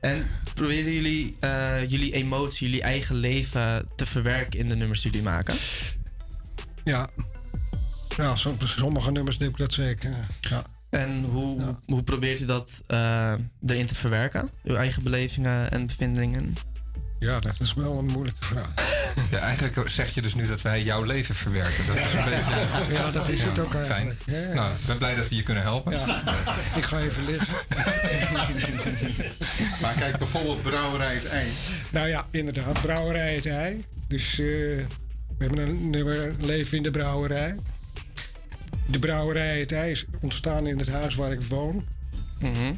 [0.00, 5.10] En proberen jullie eh, jullie emotie, jullie eigen leven te verwerken in de nummers die
[5.10, 5.54] jullie maken?
[6.84, 7.08] Ja.
[8.16, 10.10] Ja, som- sommige nummers doe ik dat zeker.
[10.40, 10.64] Ja.
[10.90, 13.32] En hoe, hoe probeert u dat eh,
[13.66, 14.50] erin te verwerken?
[14.64, 16.54] Uw eigen belevingen en bevindingen?
[17.24, 18.70] Ja, dat is wel een moeilijke vraag.
[19.30, 21.86] Ja, eigenlijk zeg je dus nu dat wij jouw leven verwerken.
[21.86, 22.94] Dat is een beetje...
[22.94, 23.84] Ja, dat is het ook Fijn.
[23.84, 24.20] eigenlijk.
[24.26, 24.54] Ja, ja.
[24.54, 25.92] Nou, ik ben blij dat we je kunnen helpen.
[25.92, 26.22] Ja,
[26.76, 27.54] ik ga even liggen.
[29.82, 31.48] Maar kijk, bijvoorbeeld Brouwerij het Ei.
[31.90, 33.84] Nou ja, inderdaad, brouwerij het ei.
[34.08, 34.86] Dus eh, we
[35.38, 37.54] hebben een Leven in de brouwerij.
[38.86, 41.84] De brouwerij het ei is ontstaan in het huis waar ik woon.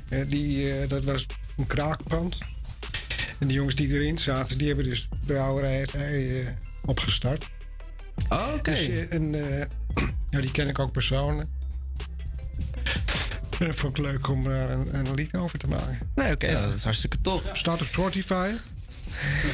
[0.09, 1.27] Eh, die, eh, dat was
[1.57, 2.39] een kraakpand.
[3.39, 6.47] En die jongens die erin zaten, die hebben dus brouwerij ei eh,
[6.85, 7.49] opgestart.
[8.29, 8.71] Oh, oké.
[8.71, 9.67] Dus, eh, en eh,
[10.31, 11.49] ja, die ken ik ook persoonlijk.
[13.59, 15.99] En dat vond ik leuk om daar een, een lied over te maken.
[16.15, 17.43] Nee, oké, dat is hartstikke tof.
[17.53, 18.51] Staat op Spotify.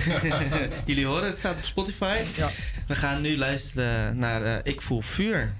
[0.86, 2.22] Jullie horen, het staat op Spotify.
[2.36, 2.50] Ja.
[2.86, 5.52] We gaan nu luisteren naar eh, Ik Voel Vuur.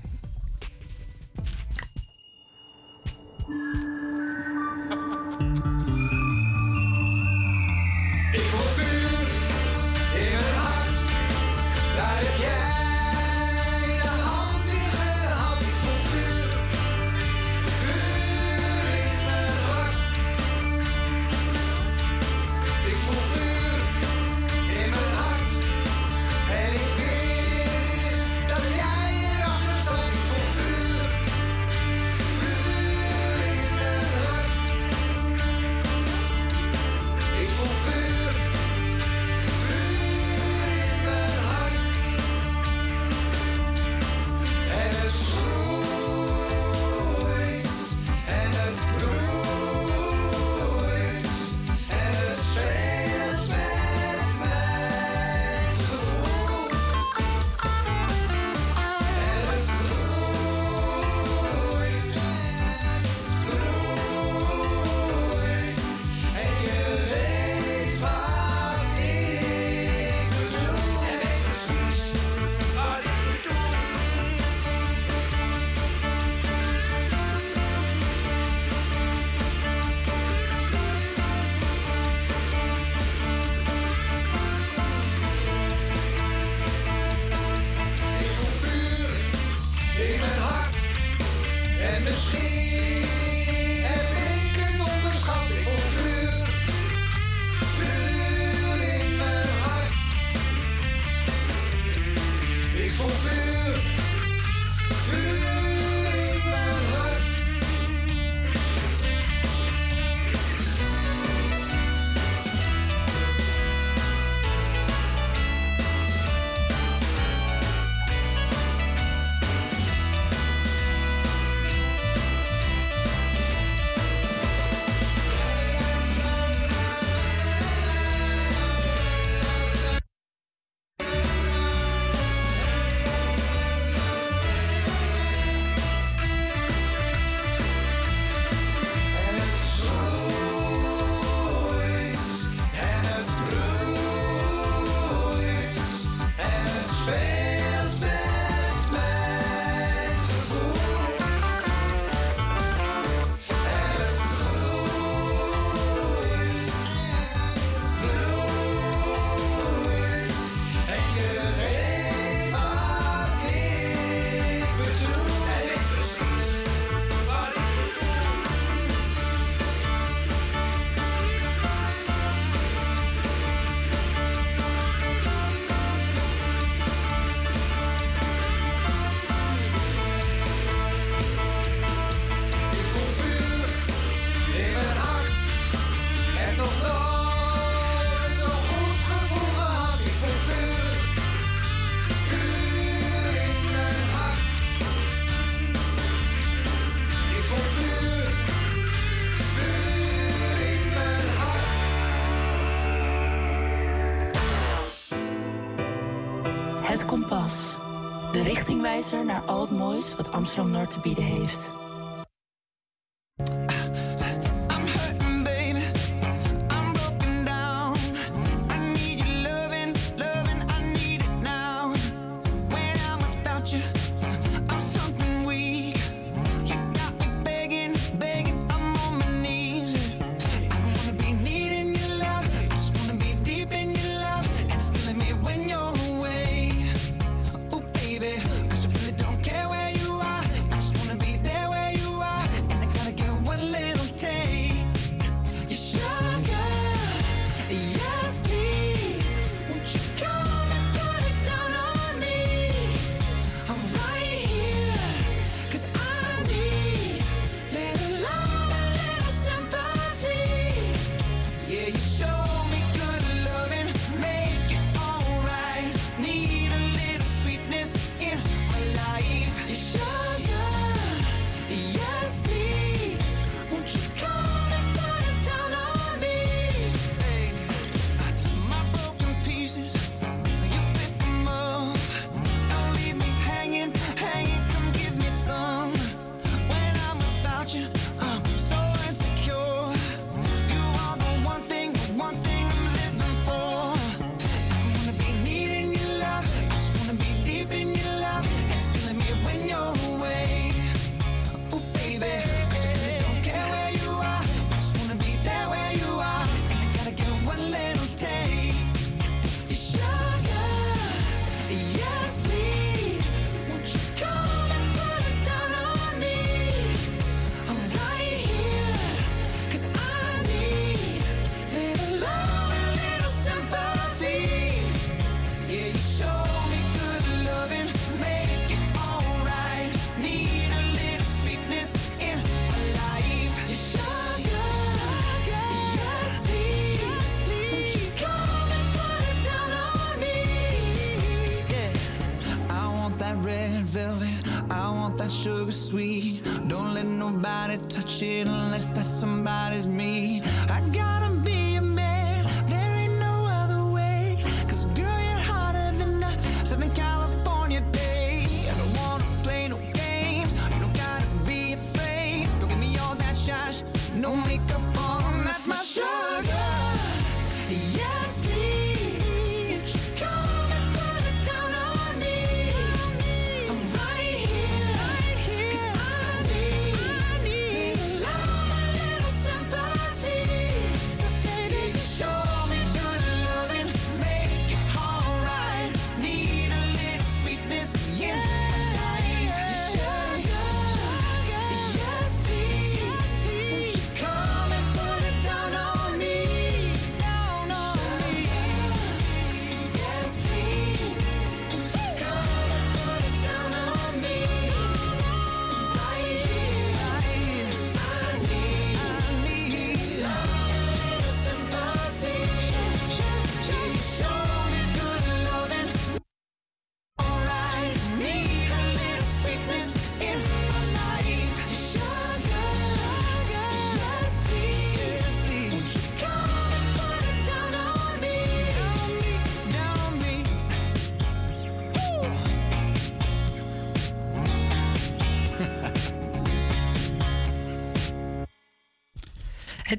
[209.11, 211.72] naar al het moois wat Amsterdam Noord te bieden heeft.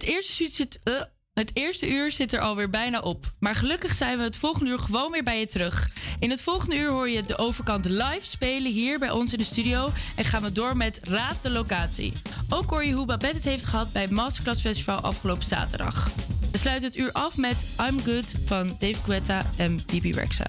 [0.04, 1.01] Het eerste, zit, eh,
[1.34, 3.34] het eerste uur zit er alweer bijna op.
[3.39, 5.89] Maar gelukkig zijn we het volgende uur gewoon weer bij je terug.
[6.20, 9.45] In het volgende uur hoor je de overkant live spelen hier bij ons in de
[9.45, 9.89] studio.
[10.16, 12.14] En gaan we door met Raad de Locatie.
[12.49, 16.10] Ook hoor je hoe Babette het heeft gehad bij het Masterclass Festival afgelopen zaterdag.
[16.51, 17.58] We sluiten het uur af met
[17.89, 20.45] I'm Good van Dave Guetta en Bibi Rexa.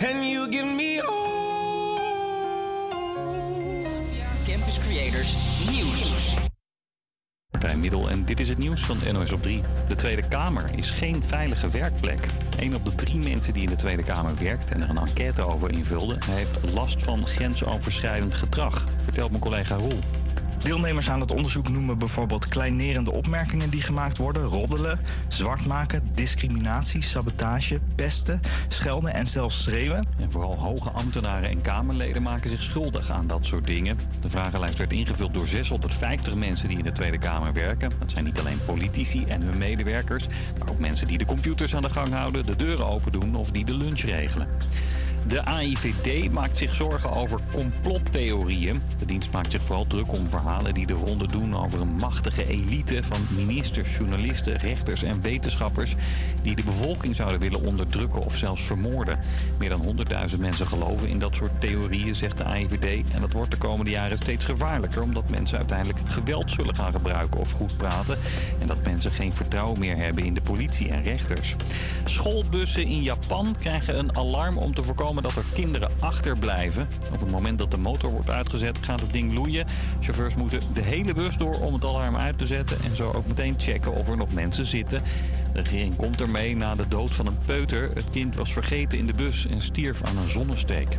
[0.00, 1.98] And you give me all.
[4.46, 5.36] Campus Creators
[5.70, 6.36] Nieuws.
[7.76, 9.62] Middel en dit is het nieuws van NOS op 3.
[9.88, 12.28] De Tweede Kamer is geen veilige werkplek.
[12.58, 15.42] Een op de drie mensen die in de Tweede Kamer werkt en er een enquête
[15.42, 19.98] over invulde, heeft last van grensoverschrijdend gedrag, vertelt mijn collega Roel.
[20.62, 27.02] Deelnemers aan het onderzoek noemen bijvoorbeeld kleinerende opmerkingen die gemaakt worden, roddelen, zwart maken, discriminatie,
[27.02, 30.06] sabotage, pesten, schelden en zelfs schreeuwen.
[30.20, 33.98] En vooral hoge ambtenaren en Kamerleden maken zich schuldig aan dat soort dingen.
[34.20, 37.92] De vragenlijst werd ingevuld door 650 mensen die in de Tweede Kamer werken.
[37.98, 40.26] Dat zijn niet alleen politici en hun medewerkers,
[40.58, 43.50] maar ook mensen die de computers aan de gang houden, de deuren open doen of
[43.50, 44.48] die de lunch regelen.
[45.28, 48.82] De AIVD maakt zich zorgen over complottheorieën.
[48.98, 52.46] De dienst maakt zich vooral druk om verhalen die de ronde doen over een machtige
[52.46, 55.94] elite van ministers, journalisten, rechters en wetenschappers
[56.42, 59.18] die de bevolking zouden willen onderdrukken of zelfs vermoorden.
[59.58, 59.96] Meer dan
[60.30, 63.10] 100.000 mensen geloven in dat soort theorieën, zegt de AIVD.
[63.12, 67.40] En dat wordt de komende jaren steeds gevaarlijker omdat mensen uiteindelijk geweld zullen gaan gebruiken
[67.40, 68.18] of goed praten.
[68.60, 71.56] En dat mensen geen vertrouwen meer hebben in de politie en rechters.
[72.04, 76.88] Schoolbussen in Japan krijgen een alarm om te voorkomen dat er kinderen achterblijven.
[77.12, 79.66] Op het moment dat de motor wordt uitgezet gaat het ding loeien.
[80.00, 83.26] Chauffeurs moeten de hele bus door om het alarm uit te zetten en zo ook
[83.26, 85.02] meteen checken of er nog mensen zitten.
[85.52, 87.90] De regering komt ermee na de dood van een peuter.
[87.94, 90.96] Het kind was vergeten in de bus en stierf aan een zonnesteek.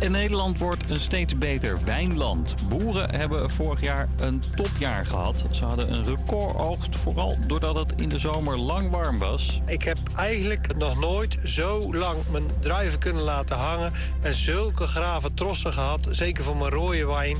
[0.00, 2.54] En Nederland wordt een steeds beter wijnland.
[2.68, 5.44] Boeren hebben vorig jaar een topjaar gehad.
[5.50, 9.60] Ze hadden een recordoogst, vooral doordat het in de zomer lang warm was.
[9.66, 13.92] Ik heb eigenlijk nog nooit zo lang mijn druiven kunnen laten hangen...
[14.22, 17.36] en zulke grave trossen gehad, zeker voor mijn rode wijn.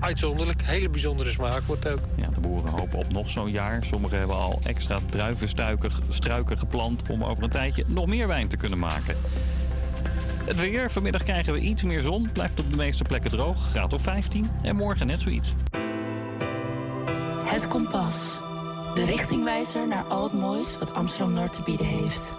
[0.00, 2.00] Uitzonderlijk, hele bijzondere smaak wordt ook.
[2.14, 3.84] Ja, de boeren hopen op nog zo'n jaar.
[3.84, 7.02] Sommigen hebben al extra druivenstruiken struiken geplant...
[7.08, 9.16] om over een tijdje nog meer wijn te kunnen maken.
[10.48, 10.90] Het weer.
[10.90, 12.32] Vanmiddag krijgen we iets meer zon.
[12.32, 13.70] Blijft op de meeste plekken droog.
[13.70, 14.50] Graad of 15.
[14.62, 15.52] En morgen net zoiets.
[17.44, 18.14] Het Kompas.
[18.94, 22.32] De richtingwijzer naar al het moois wat Amsterdam Noord te bieden heeft.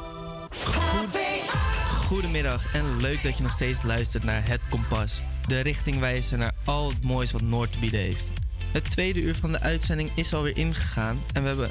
[2.06, 5.22] Goedemiddag en leuk dat je nog steeds luistert naar Het Kompas.
[5.48, 8.32] De richtingwijzer naar al het moois wat Noord te bieden heeft.
[8.72, 11.70] Het tweede uur van de uitzending is alweer ingegaan en we hebben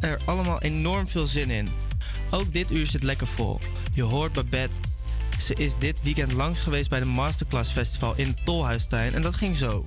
[0.00, 1.68] er allemaal enorm veel zin in.
[2.30, 3.58] Ook dit uur zit lekker vol.
[3.92, 4.78] Je hoort Babette.
[5.38, 9.56] Ze is dit weekend langs geweest bij de Masterclass Festival in Tolhuistuin en dat ging
[9.56, 9.84] zo.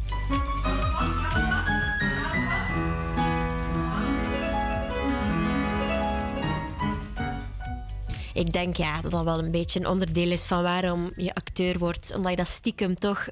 [8.33, 11.77] Ik denk ja, dat dat wel een beetje een onderdeel is van waarom je acteur
[11.77, 12.13] wordt.
[12.15, 13.27] Omdat je dat stiekem toch,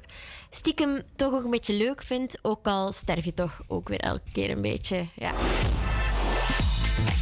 [0.50, 2.38] stiekem toch ook een beetje leuk vindt.
[2.42, 5.06] Ook al sterf je toch ook weer elke keer een beetje.
[5.14, 5.32] Ja.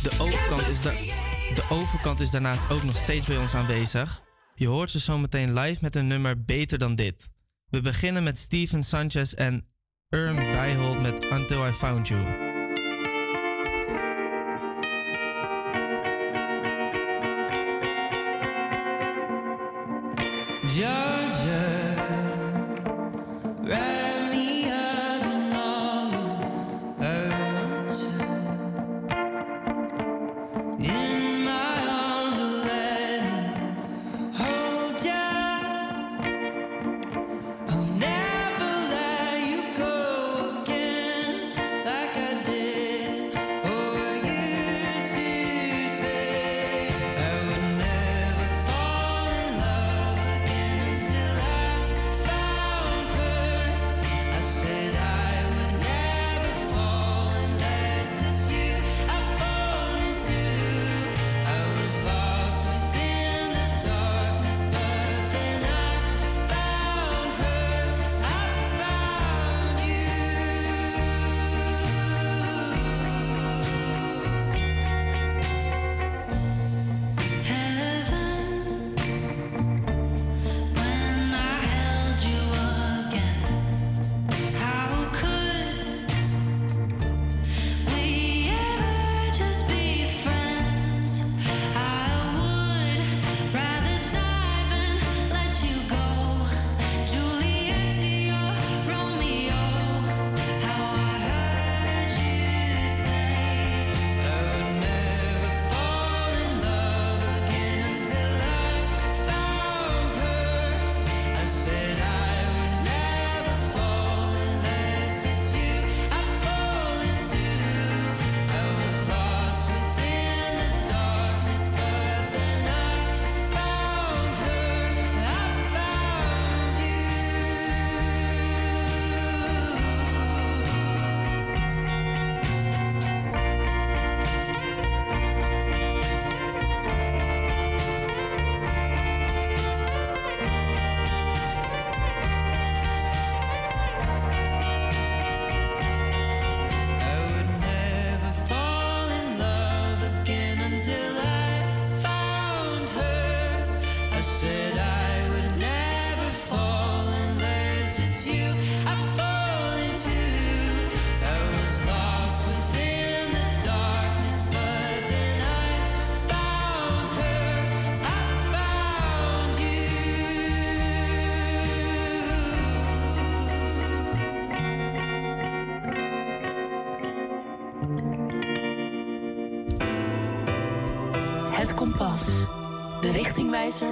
[0.03, 0.91] De overkant is, da-
[1.55, 4.21] de overkant is daarnaast ook nog steeds bij ons aanwezig.
[4.59, 7.29] Je hoort ze zo meteen live met een nummer Beter dan dit.
[7.71, 9.67] We beginnen met Steven Sanchez en
[10.09, 12.47] Erm Bijhold met Until I Found You.
[20.79, 21.08] Georgia,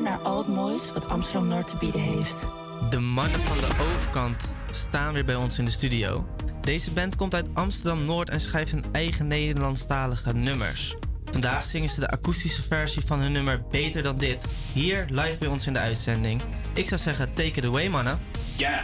[0.02, 2.46] naar al het moois wat Amsterdam Noord te bieden heeft.
[2.90, 6.26] De mannen van de overkant staan weer bij ons in de studio.
[6.60, 10.96] Deze band komt uit Amsterdam Noord en schrijft hun eigen Nederlandstalige nummers.
[11.24, 14.44] Vandaag zingen ze de akoestische versie van hun nummer Beter dan dit.
[14.72, 16.42] Hier live bij ons in de uitzending.
[16.74, 18.18] Ik zou zeggen, take it away, mannen.
[18.56, 18.80] Ja.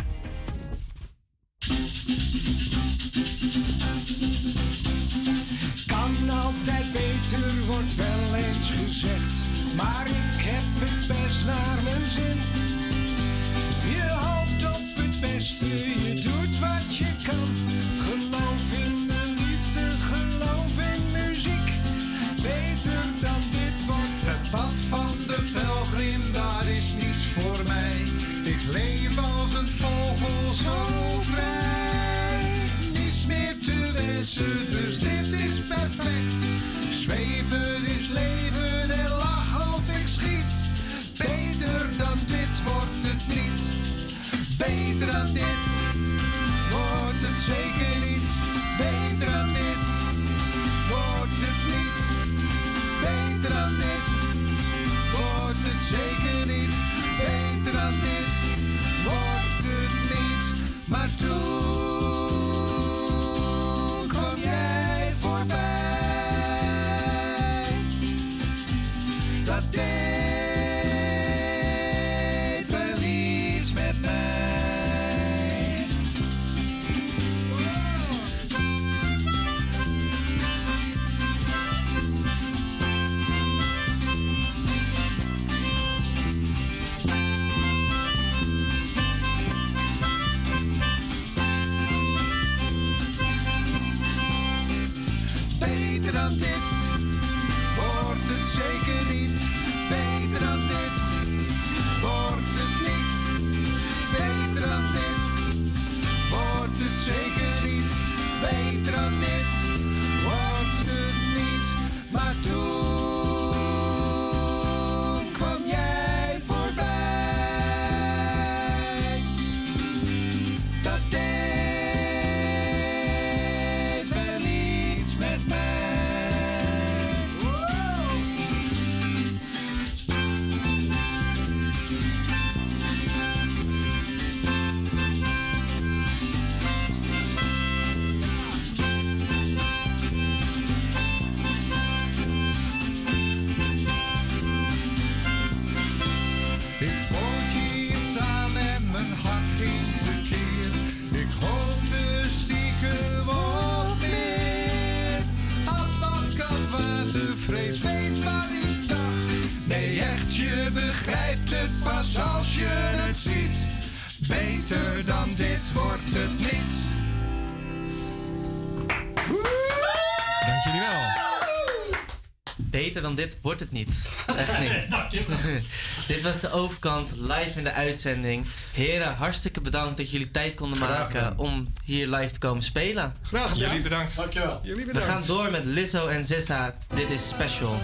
[173.15, 174.09] Dan dit wordt het niet.
[174.37, 174.73] Echt niet.
[176.09, 178.47] dit was de overkant live in de uitzending.
[178.73, 183.15] Heren, hartstikke bedankt dat jullie tijd konden maken om hier live te komen spelen.
[183.23, 183.69] Graag gedaan.
[183.69, 184.17] Jullie bedankt.
[184.17, 184.61] Dankjewel.
[184.63, 185.09] Jullie We bedankt.
[185.09, 186.75] gaan door met Lizzo en Zissa.
[186.95, 187.81] Dit is special.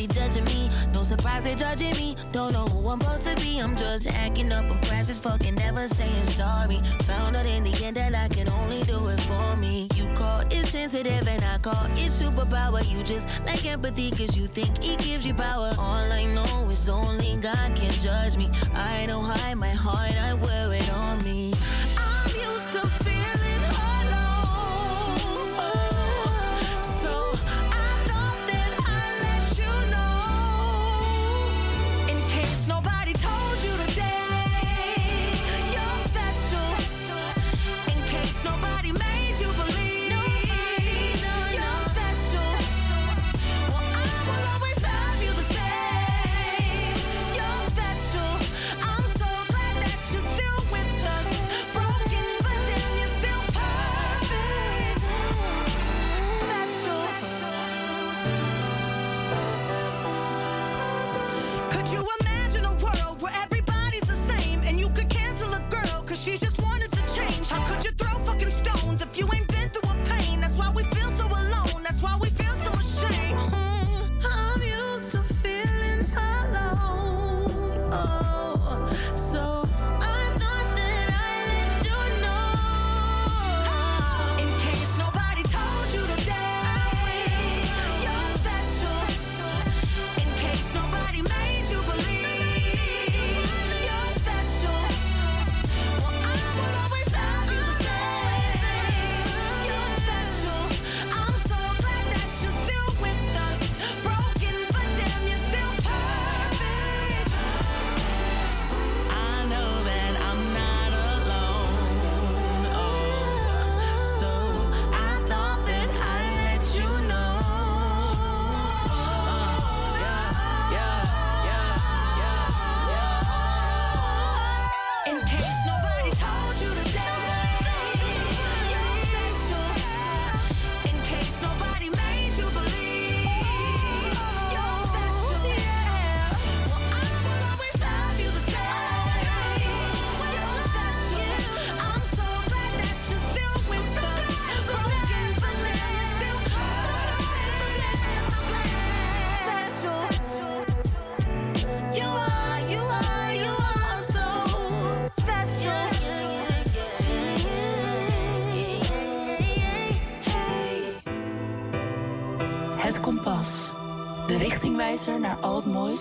[0.00, 0.68] Somebody judging me.
[0.92, 2.16] No surprise they judging me.
[2.32, 3.58] Don't know who I'm supposed to be.
[3.58, 4.70] I'm just acting up.
[4.70, 6.80] I'm crash as fucking never saying sorry.
[7.04, 9.88] Found out in the end that I can only do it for me.
[9.94, 12.82] You call it sensitive and I call it superpower.
[12.90, 15.72] You just lack empathy cause you think it gives you power.
[15.78, 18.50] All I know is only God can judge me.
[18.74, 21.49] I don't hide my heart, I wear it on me.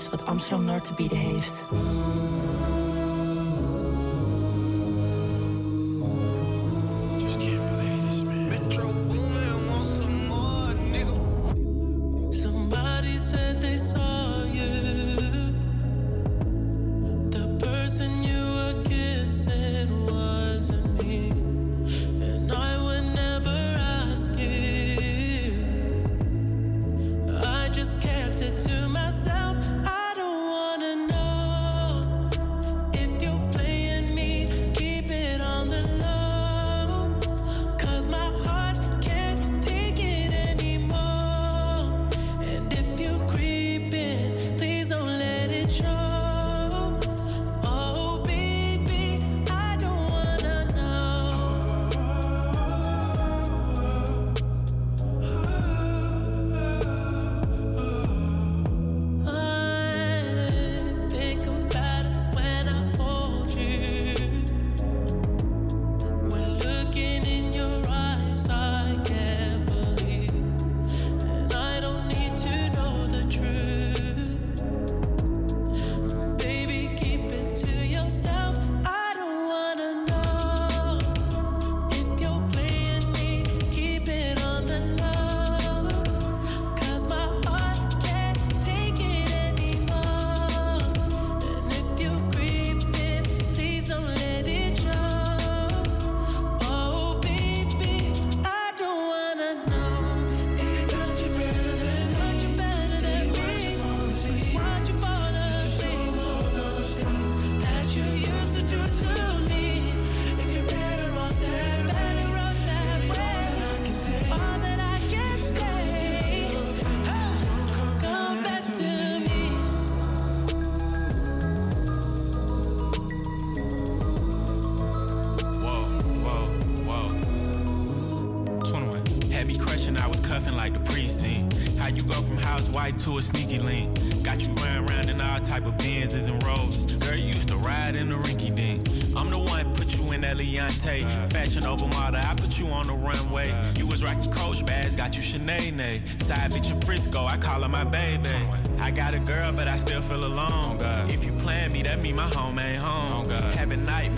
[0.10, 1.66] Wat Amsterdam Noord te bieden heeft.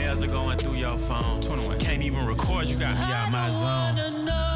[0.02, 1.78] Nightmares are going through your phone.
[1.78, 4.51] Can't even record, you got me out my zone.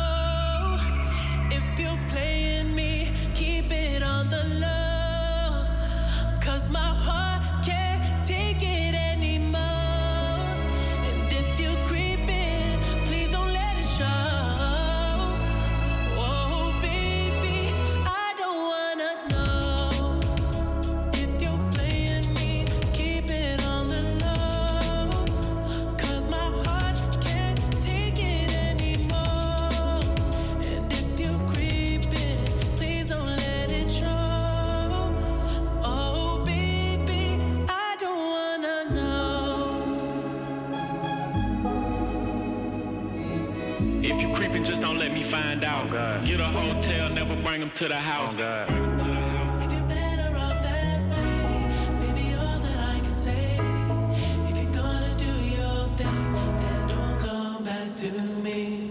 [57.19, 58.07] Come back to
[58.43, 58.89] me.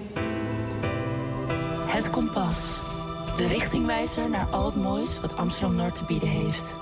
[1.87, 2.57] Het Kompas.
[3.37, 6.75] De richtingwijzer naar al het moois wat Amsterdam Noord te bieden heeft.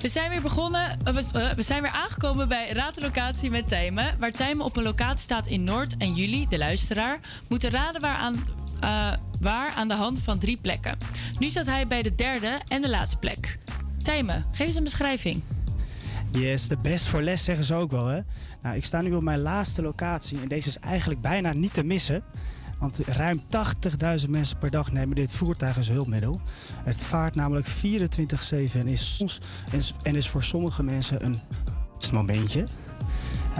[0.00, 0.98] We zijn weer begonnen.
[1.04, 4.16] eh, We, eh, we zijn weer aangekomen bij Raad de Locatie met Tijmen.
[4.18, 5.96] Waar Tijmen op een locatie staat in Noord.
[5.96, 8.16] En jullie, de luisteraar, moeten raden waar
[8.84, 10.96] eh, waar aan de hand van drie plekken.
[11.38, 13.58] Nu staat hij bij de derde en de laatste plek.
[14.02, 15.42] Tijmen, geef eens een beschrijving.
[16.30, 18.20] Yes, de best voor les zeggen ze ook wel, hè?
[18.62, 21.84] Nou, ik sta nu op mijn laatste locatie en deze is eigenlijk bijna niet te
[21.84, 22.22] missen.
[22.78, 23.42] Want ruim
[24.24, 26.40] 80.000 mensen per dag nemen dit voertuig als hulpmiddel.
[26.84, 29.24] Het vaart namelijk 24-7 en is,
[30.02, 31.40] en is- voor sommige mensen een
[32.12, 32.66] momentje.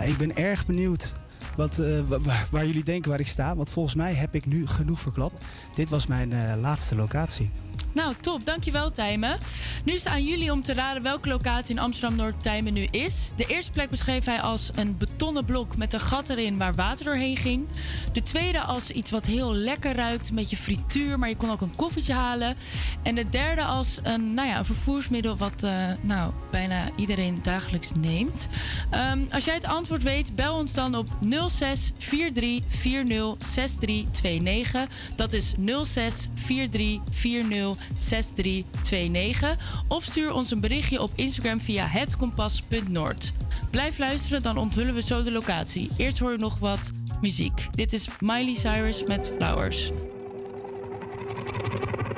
[0.04, 1.12] Ik ben erg benieuwd
[1.56, 3.56] wat, eh, wa- wa- waar jullie denken waar ik sta.
[3.56, 5.44] Want volgens mij heb ik nu genoeg verklapt.
[5.74, 7.50] Dit was mijn eh, laatste locatie.
[7.94, 8.44] Nou, top.
[8.44, 9.38] Dankjewel, Tijmen.
[9.84, 13.32] Nu is het aan jullie om te raden welke locatie in Amsterdam-Noord Tijmen nu is.
[13.36, 17.04] De eerste plek beschreef hij als een betonnen blok met een gat erin waar water
[17.04, 17.66] doorheen ging.
[18.12, 21.60] De tweede als iets wat heel lekker ruikt, een beetje frituur, maar je kon ook
[21.60, 22.56] een koffietje halen.
[23.02, 27.92] En de derde als een, nou ja, een vervoersmiddel wat eh, nou, bijna iedereen dagelijks
[27.98, 28.48] neemt.
[28.90, 31.08] Ehm, als jij het antwoord weet, bel ons dan op
[31.46, 34.88] 06 43 40 63 29.
[35.16, 43.32] Dat is 06 43 40 6329 of stuur ons een berichtje op Instagram via hetkompas.noord.
[43.70, 45.90] Blijf luisteren, dan onthullen we zo de locatie.
[45.96, 46.90] Eerst hoor je nog wat
[47.20, 47.68] muziek.
[47.74, 49.90] Dit is Miley Cyrus met Flowers.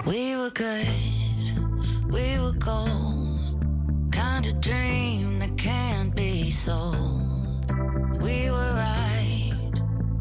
[0.05, 0.87] We were good,
[2.07, 3.57] we were gold.
[4.11, 7.27] Kind of dream that can't be sold.
[8.21, 9.53] We were right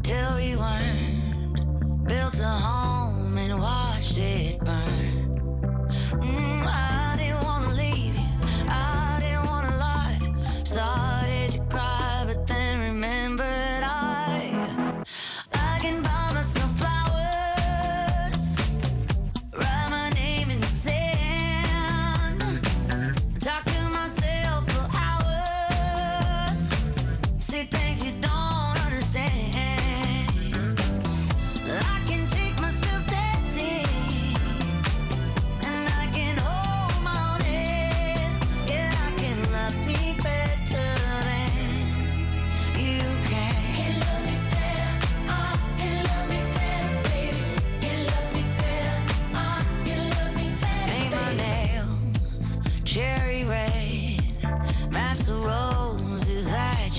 [0.02, 2.06] till we weren't.
[2.08, 5.15] Built a home and watched it burn.
[6.22, 6.95] Mm, I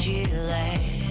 [0.07, 1.06] Gillette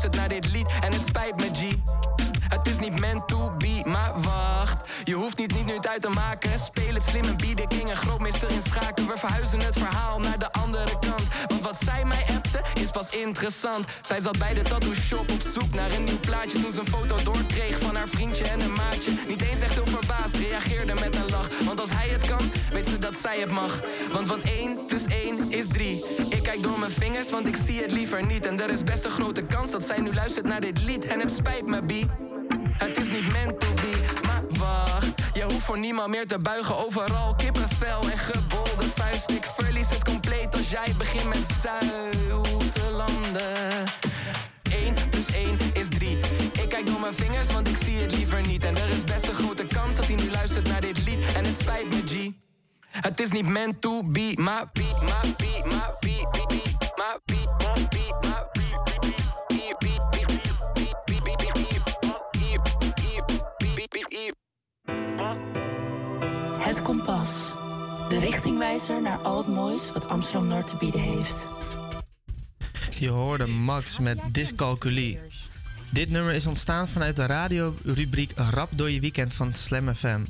[0.00, 0.66] luistert naar dit lied.
[0.80, 1.74] En het spijt me, G.
[2.48, 4.88] Het is niet meant to be, maar wacht.
[5.04, 6.58] Je hoeft niet niet nu het uit te maken.
[6.58, 9.06] Speel het slim en bied de king een grootmeester in schaken.
[9.06, 11.22] We verhuizen het verhaal naar de andere kant.
[11.46, 13.86] Want wat zij mij appte, is pas interessant.
[14.02, 16.62] Zij zat bij de tattoo shop op zoek naar een nieuw plaatje.
[16.62, 19.10] Toen ze een foto doorkreeg van haar vriendje en een maatje.
[19.28, 21.48] Niet eens echt heel verbaasd, reageerde met een lach.
[21.64, 23.80] Want als hij het kan, weet ze dat zij het mag.
[24.12, 26.04] Want wat 1 plus 1 is 3.
[26.50, 28.46] Ik kijk door mijn vingers, want ik zie het liever niet.
[28.46, 31.06] En er is best een grote kans dat zij nu luistert naar dit lied.
[31.06, 31.92] En het spijt me, B.
[32.72, 33.92] Het is niet meant to be,
[34.26, 35.06] maar wacht.
[35.32, 36.76] Je hoeft voor niemand meer te buigen.
[36.76, 39.30] Overal kippenvel en gebolde vuist.
[39.30, 43.84] Ik verlies het compleet als jij begint met zoute landen.
[44.72, 46.18] 1 plus 1 is 3.
[46.62, 48.64] Ik kijk door mijn vingers, want ik zie het liever niet.
[48.64, 51.34] En er is best een grote kans dat hij nu luistert naar dit lied.
[51.34, 52.30] En het spijt me, G.
[52.90, 54.80] Het is niet meant to be, maar be,
[55.36, 55.99] be, maar
[66.96, 71.46] De richtingwijzer naar al het moois wat Amsterdam Noord te bieden heeft.
[72.98, 75.18] Je hoorde Max met Dyscalculie.
[75.90, 80.20] Dit nummer is ontstaan vanuit de radiorubriek Rap door je weekend van Slam FM.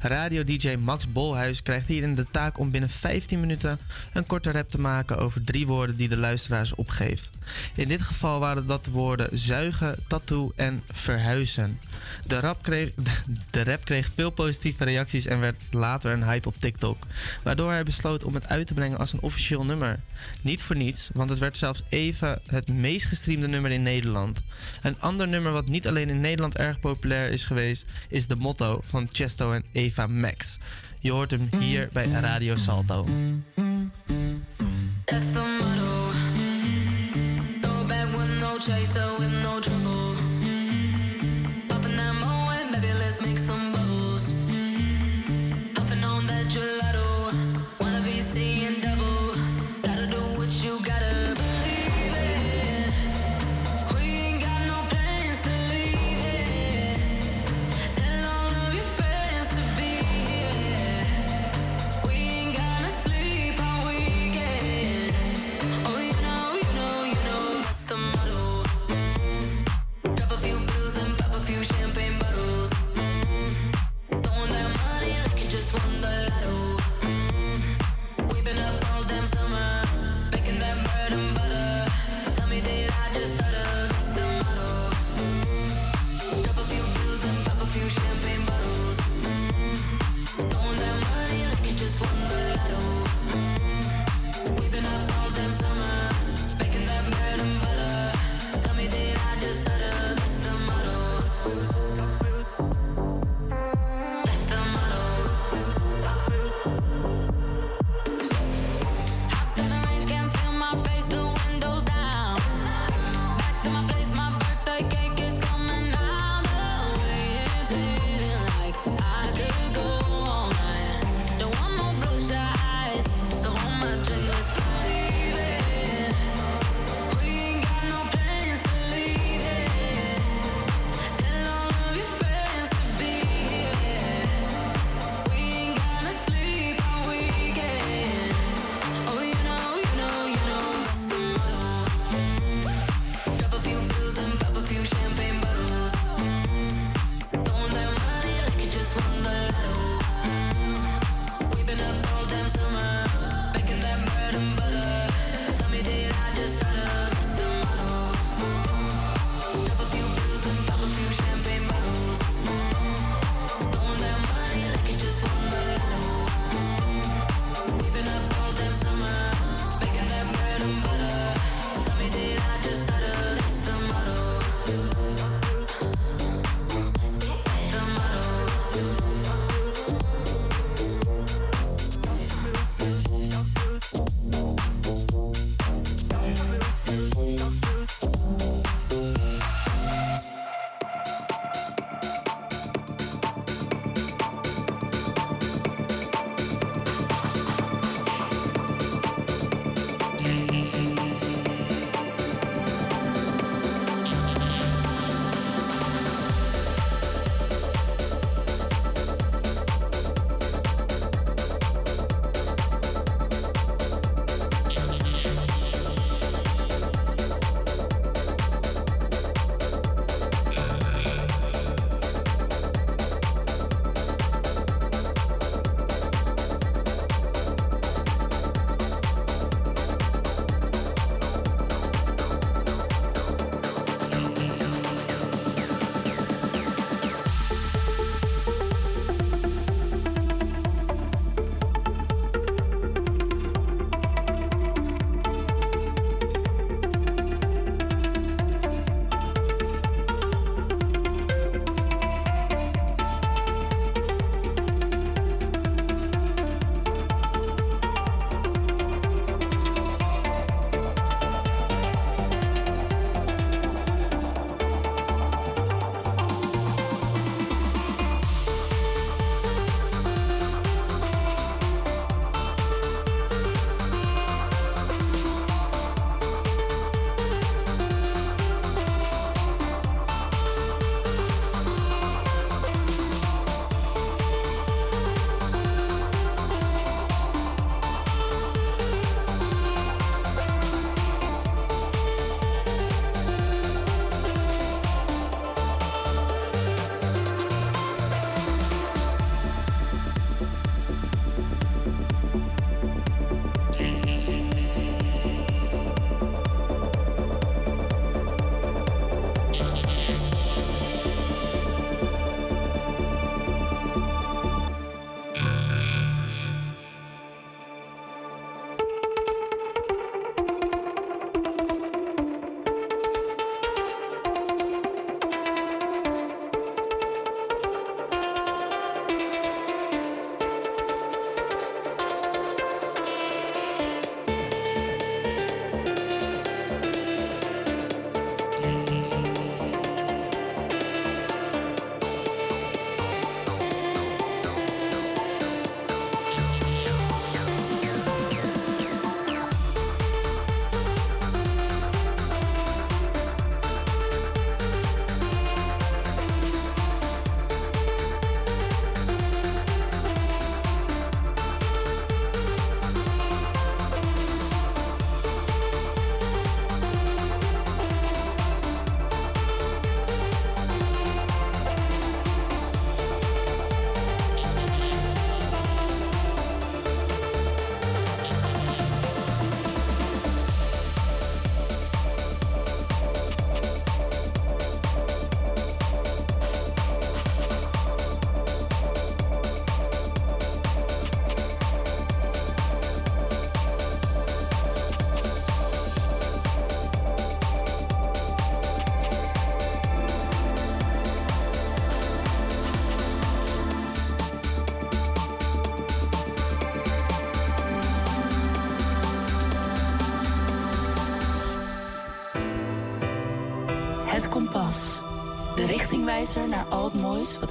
[0.00, 3.78] Radio-dj Max Bolhuis krijgt hierin de taak om binnen 15 minuten
[4.12, 7.30] een korte rap te maken over drie woorden die de luisteraars opgeeft.
[7.74, 11.80] In dit geval waren dat de woorden zuigen, tattoo en verhuizen.
[12.26, 12.90] De rap, kreeg,
[13.50, 17.06] de rap kreeg veel positieve reacties en werd later een hype op TikTok,
[17.42, 20.00] waardoor hij besloot om het uit te brengen als een officieel nummer.
[20.40, 24.40] Niet voor niets, want het werd zelfs even het meest gestreamde nummer in Nederland.
[24.82, 28.80] Een ander nummer wat niet alleen in Nederland erg populair is geweest, is de motto
[28.88, 30.58] van Chesto en Eva Max.
[31.00, 33.06] Je hoort hem hier bij Radio Salto.
[35.04, 36.12] That's the motto.
[37.60, 39.60] Throw back with no chaser, with no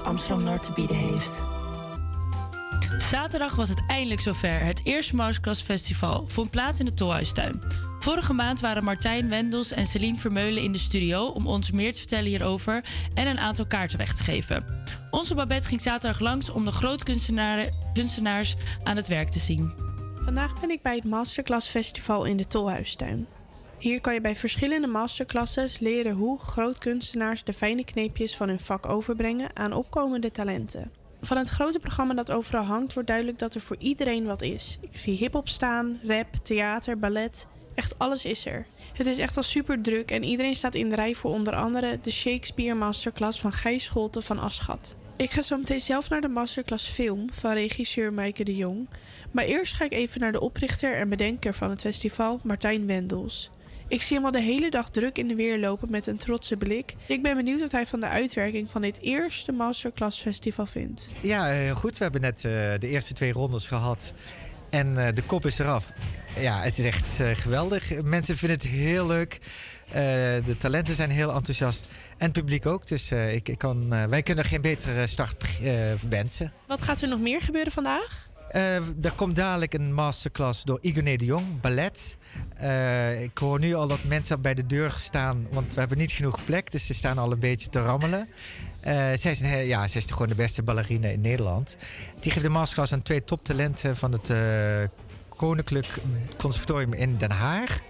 [0.08, 1.42] Amsterdam Noord te bieden heeft.
[2.98, 4.60] Zaterdag was het eindelijk zover.
[4.60, 7.62] Het eerste Masterclass Festival vond plaats in de Tolhuistuin.
[8.00, 12.00] Vorige maand waren Martijn Wendels en Celine Vermeulen in de studio om ons meer te
[12.00, 14.66] vertellen hierover en een aantal kaarten weg te geven.
[15.12, 19.74] Onze Babette ging zaterdag langs om de grootkunstenaren- kunstenaars aan het werk te zien.
[20.24, 23.28] Vandaag ben ik bij het Masterclass Festival in de Tolhuistuin.
[23.80, 28.86] Hier kan je bij verschillende masterclasses leren hoe grootkunstenaars de fijne kneepjes van hun vak
[28.86, 30.92] overbrengen aan opkomende talenten.
[31.22, 34.78] Van het grote programma dat overal hangt wordt duidelijk dat er voor iedereen wat is.
[34.82, 37.48] Ik zie hip-hop staan, rap, theater, ballet.
[37.76, 38.66] Echt alles is er.
[38.94, 42.00] Het is echt al super druk en iedereen staat in de rij voor onder andere
[42.02, 44.96] de Shakespeare Masterclass van Gijs Scholte van Aschat.
[45.16, 48.90] Ik ga zo meteen zelf naar de masterclass film van regisseur Maaike de Jong.
[49.32, 53.50] Maar eerst ga ik even naar de oprichter en bedenker van het festival, Martijn Wendels.
[53.90, 56.58] Ik zie hem al de hele dag druk in de weer lopen met een trotse
[56.58, 56.96] blik.
[57.06, 61.14] Ik ben benieuwd wat hij van de uitwerking van dit eerste Masterclass Festival vindt.
[61.22, 61.98] Ja, eh, goed.
[61.98, 64.14] We hebben net eh, de eerste twee rondes gehad.
[64.70, 65.92] En eh, de kop is eraf.
[66.40, 68.02] Ja, het is echt geweldig.
[68.02, 69.40] Mensen vinden het heel leuk.
[70.46, 71.88] De talenten zijn heel enthousiast.
[72.18, 72.88] En het publiek ook.
[72.88, 75.46] Dus ik, ik kan, wij kunnen geen betere start
[76.10, 76.54] wensen.
[76.68, 78.27] Wat gaat er nog meer gebeuren vandaag?
[78.50, 82.18] Eh, er komt dadelijk een masterclass door Igoné de Jong, ballet.
[82.56, 86.12] Eh, ik hoor nu al dat mensen bij de deur staan, want we hebben niet
[86.12, 88.30] genoeg plek, dus ze staan al een beetje te rammelen.
[88.80, 91.78] Eh, zij, is ja, zij is gewoon de beste ballerine in Nederland.
[92.20, 94.32] Die geeft de masterclass aan twee toptalenten van het
[95.30, 95.88] Koninklijk
[96.38, 97.82] Conservatorium in Den Haag.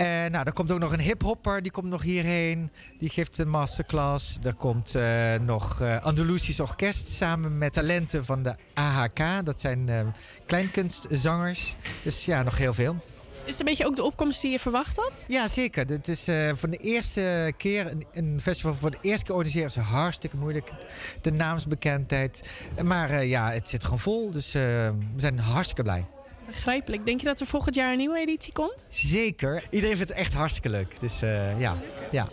[0.00, 2.70] En nou, er komt ook nog een hiphopper, die komt nog hierheen.
[2.98, 4.38] Die geeft een masterclass.
[4.42, 9.44] Er komt eh, nog eh Andalusisch Orkest samen met talenten van de AHK.
[9.44, 10.00] Dat zijn eh,
[10.46, 11.76] kleinkunstzangers.
[12.02, 12.96] Dus ja, nog heel veel.
[13.44, 15.24] Is het een beetje ook de opkomst die je verwacht had?
[15.28, 15.86] Ja, zeker.
[15.86, 16.24] Het is
[16.54, 19.68] voor de eerste keer een, een festival voor de eerste keer organiseren.
[19.68, 20.72] is hartstikke moeilijk.
[21.20, 22.50] De naamsbekendheid.
[22.84, 24.30] Maar ja, het zit gewoon vol.
[24.30, 26.04] Dus we zijn hartstikke blij.
[26.50, 27.06] Begrijpelijk.
[27.06, 28.86] Denk je dat er volgend jaar een nieuwe editie komt?
[28.88, 29.62] Zeker.
[29.70, 31.00] Iedereen vindt het echt hartstikke leuk.
[31.00, 31.76] Dus eh, ja,
[32.10, 32.26] ja.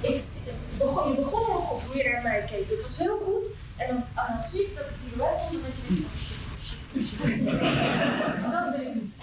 [0.00, 2.68] Ik begon, je begon al goed hoe je naar mij keek.
[2.68, 3.46] Dat was heel goed.
[3.76, 6.20] En dan, en dan zie ik dat ik hier kom en dat je denkt, oh
[6.20, 7.20] shit, shit, shit.
[8.52, 9.22] Dat wil ik niet.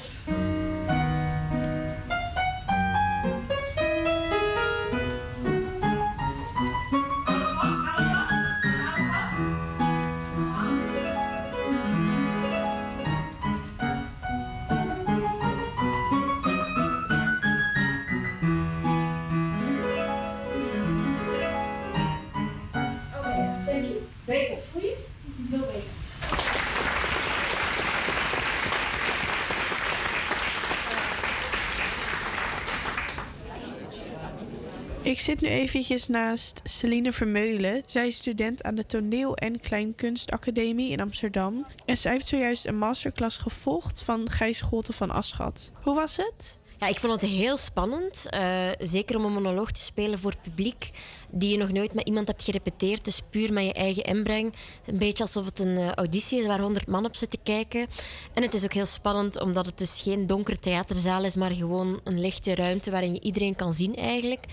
[35.12, 37.84] Ik zit nu eventjes naast Celine Vermeulen.
[37.86, 41.66] Zij is student aan de Toneel- en Kleinkunstacademie in Amsterdam.
[41.86, 45.72] En zij heeft zojuist een masterclass gevolgd van Gijs Scholte van Aschat.
[45.82, 46.60] Hoe was het?
[46.80, 48.30] Ja, ik vond het heel spannend.
[48.30, 50.90] eh, zeker om een monoloog te spelen voor publiek
[51.32, 53.06] die je nog nooit met iemand hebt gerepeteerd.
[53.06, 54.54] Dus puur met je eigen inbreng.
[54.86, 57.88] Een beetje alsof het een eh, auditie is waar honderd man op zitten kijken.
[58.34, 62.00] En het is ook heel spannend omdat het dus geen donkere theaterzaal is, maar gewoon
[62.04, 64.46] een lichte ruimte waarin je iedereen kan zien eigenlijk.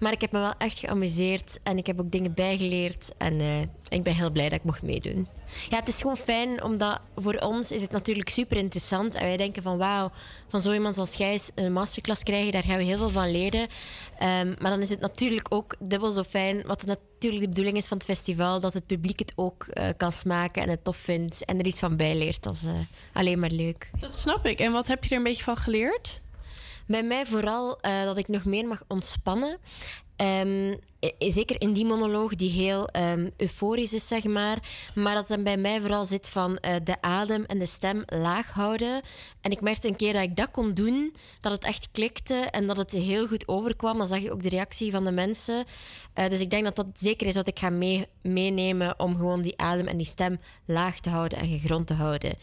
[0.00, 3.12] Maar ik heb me wel echt geamuseerd en ik heb ook dingen bijgeleerd.
[3.18, 5.28] En eh, ik ben heel blij dat ik mocht meedoen.
[5.68, 9.14] Ja, het is gewoon fijn, omdat voor ons is het natuurlijk super interessant.
[9.14, 10.10] En wij denken van wauw,
[10.48, 13.66] van zo iemand als Gijs een masterclass krijgen, daar gaan we heel veel van leren.
[14.18, 17.86] Ehm, maar dan is het natuurlijk ook dubbel zo fijn, wat natuurlijk de bedoeling is
[17.86, 21.44] van het festival, dat het publiek het ook eh, kan smaken en het tof vindt
[21.44, 22.42] en er iets van bijleert.
[22.42, 22.72] Dat is eh,
[23.12, 23.90] alleen maar leuk.
[23.98, 24.58] Dat snap ik.
[24.58, 26.20] En wat heb je er een beetje van geleerd?
[26.90, 29.58] Bij mij vooral eh, dat ik nog meer mag ontspannen.
[30.16, 30.74] Ehm,
[31.18, 34.58] zeker in die monoloog die heel ehm, euforisch is, zeg maar.
[34.94, 38.50] Maar dat dan bij mij vooral zit van eh, de adem en de stem laag
[38.50, 39.02] houden.
[39.40, 42.66] En ik merkte een keer dat ik dat kon doen, dat het echt klikte en
[42.66, 43.98] dat het heel goed overkwam.
[43.98, 45.64] Dan zag je ook de reactie van de mensen.
[46.14, 49.42] Eh, dus ik denk dat dat zeker is wat ik ga mee, meenemen om gewoon
[49.42, 52.34] die adem en die stem laag te houden en gegrond te houden.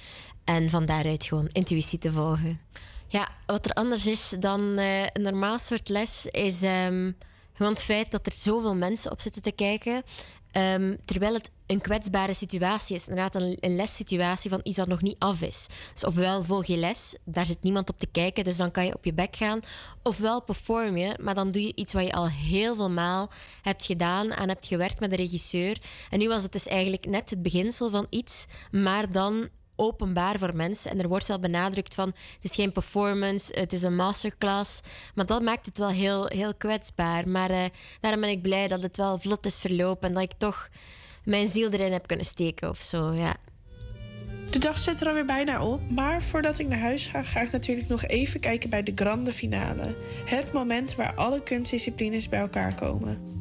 [0.44, 2.60] En van daaruit gewoon intuïtie te volgen.
[3.08, 7.12] Ja, wat er anders is dan eh, een normaal soort les is ehm,
[7.54, 10.04] gewoon het feit dat er zoveel mensen op zitten te kijken.
[10.52, 13.08] Ehm, terwijl het een kwetsbare situatie is.
[13.08, 15.68] Inderdaad, een, een lessituatie van iets dat nog niet af is.
[15.94, 18.96] Dus ofwel volg je les, daar zit niemand op te kijken, dus dan kan je
[18.96, 19.60] op je bek gaan.
[20.04, 23.30] Ofwel perform je, maar dan doe je iets wat je al heel veel maal
[23.62, 25.78] hebt gedaan en hebt gewerkt met de regisseur.
[26.10, 30.56] En nu was het dus eigenlijk net het beginsel van iets, maar dan openbaar voor
[30.56, 30.92] mensen.
[30.92, 34.82] En er wordt wel benadrukt van het is geen performance, het is een masterclass.
[35.16, 37.28] Maar dat maakt het wel heel, heel kwetsbaar.
[37.28, 37.66] Maar eh,
[38.00, 40.70] daarom ben ik blij dat het wel vlot is verlopen en dat ik toch
[41.24, 43.12] mijn ziel erin heb kunnen steken of zo.
[43.12, 43.36] Ja.
[44.50, 47.52] De dag zit er alweer bijna op, maar voordat ik naar huis ga, ga ik
[47.52, 49.96] natuurlijk nog even kijken bij de grande finale.
[50.26, 53.36] Het moment waar alle kunstdisciplines bij elkaar komen.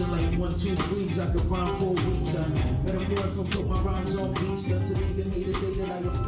[0.00, 2.36] In like one, two, threes, I could rhyme for weeks.
[2.36, 2.48] I
[2.84, 4.66] better more from put my rhymes on beats.
[4.66, 6.25] Not to even haters say that I am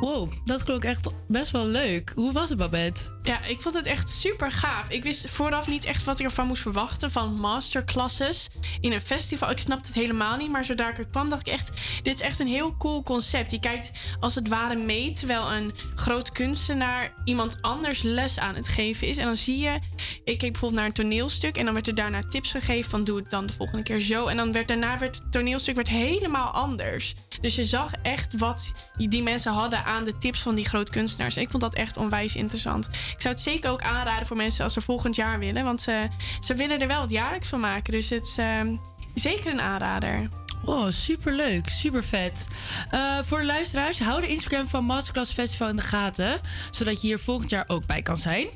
[0.00, 2.12] Wow, dat klonk echt best wel leuk.
[2.14, 3.18] Hoe was het, Babette?
[3.22, 4.88] Ja, ik vond het echt super gaaf.
[4.88, 8.48] Ik wist vooraf niet echt wat ik ervan moest verwachten van masterclasses
[8.80, 9.50] in een festival.
[9.50, 11.70] Ik snapte het helemaal niet, maar zodra ik er kwam, dacht ik echt:
[12.02, 13.50] dit is echt een heel cool concept.
[13.50, 18.68] Je kijkt als het ware mee terwijl een groot kunstenaar iemand anders les aan het
[18.68, 19.16] geven is.
[19.16, 19.78] En dan zie je,
[20.24, 23.16] ik keek bijvoorbeeld naar een toneelstuk en dan werd er daarna tips gegeven van doe
[23.16, 24.26] het dan de volgende keer zo.
[24.26, 27.14] En dan werd daarna werd het toneelstuk werd helemaal anders.
[27.40, 31.36] Dus je zag echt wat die mensen hadden aan de tips van die groot kunstenaars.
[31.36, 32.86] En ik vond dat echt onwijs interessant.
[32.86, 35.64] Ik zou het zeker ook aanraden voor mensen als ze volgend jaar willen.
[35.64, 36.08] Want ze,
[36.40, 37.92] ze willen er wel het jaarlijks van maken.
[37.92, 38.76] Dus het is ehm,
[39.14, 40.28] zeker een aanrader.
[40.62, 42.46] Wow, superleuk, super vet.
[42.90, 46.40] Eh, voor de luisteraars, hou de Instagram van Masterclass Festival in de gaten.
[46.70, 48.46] Zodat je hier volgend jaar ook bij kan zijn.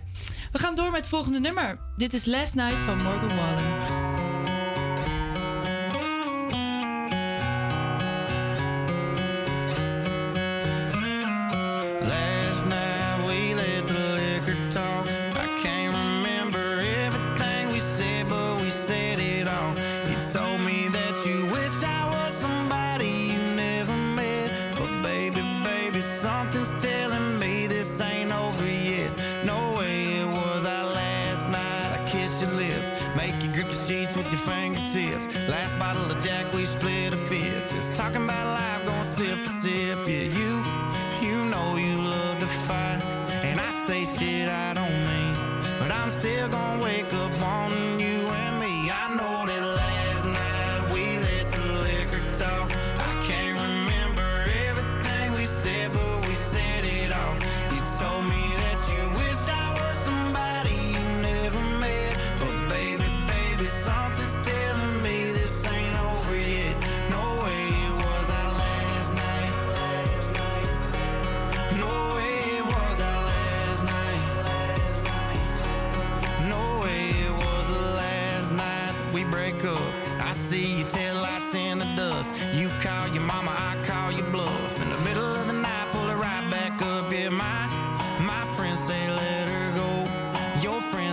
[0.53, 1.79] We gaan door met het volgende nummer.
[1.97, 4.12] Dit is Last Night van Morgan Wallen.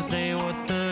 [0.02, 0.89] Say what the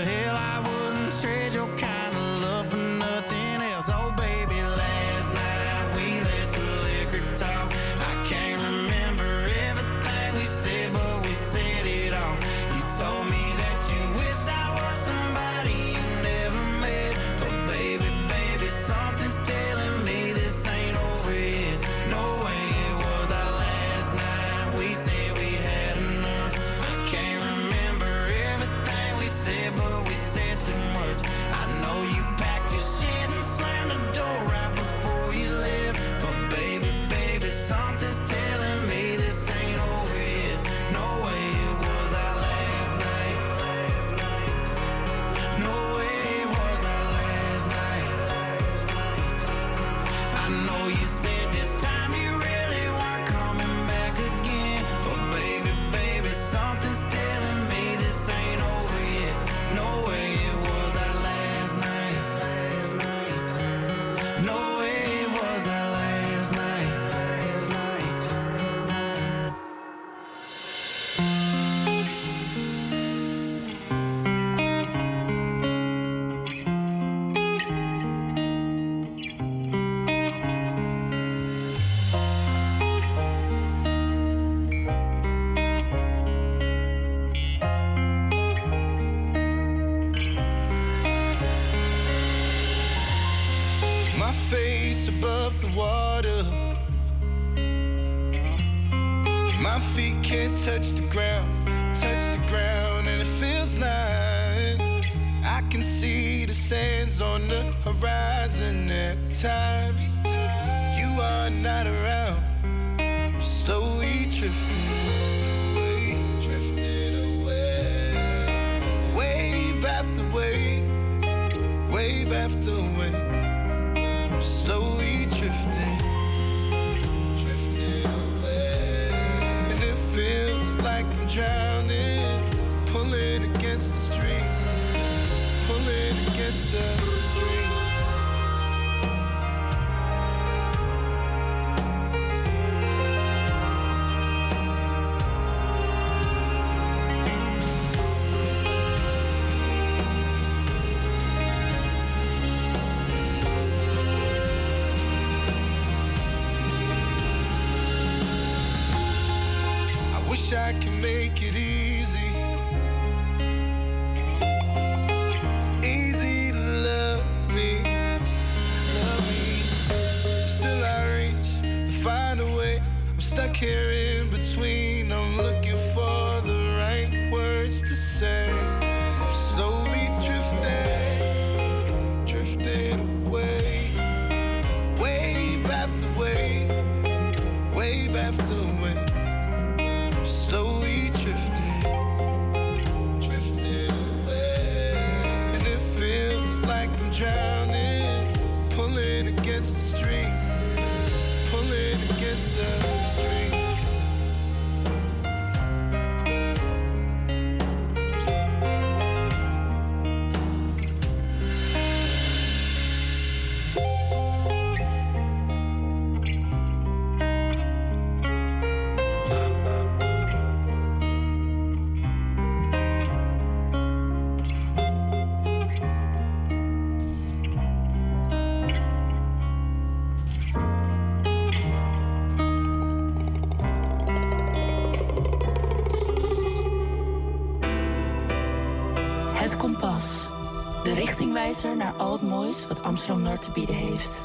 [241.75, 244.21] naar al het moois wat Amsterdam Noord te bieden heeft.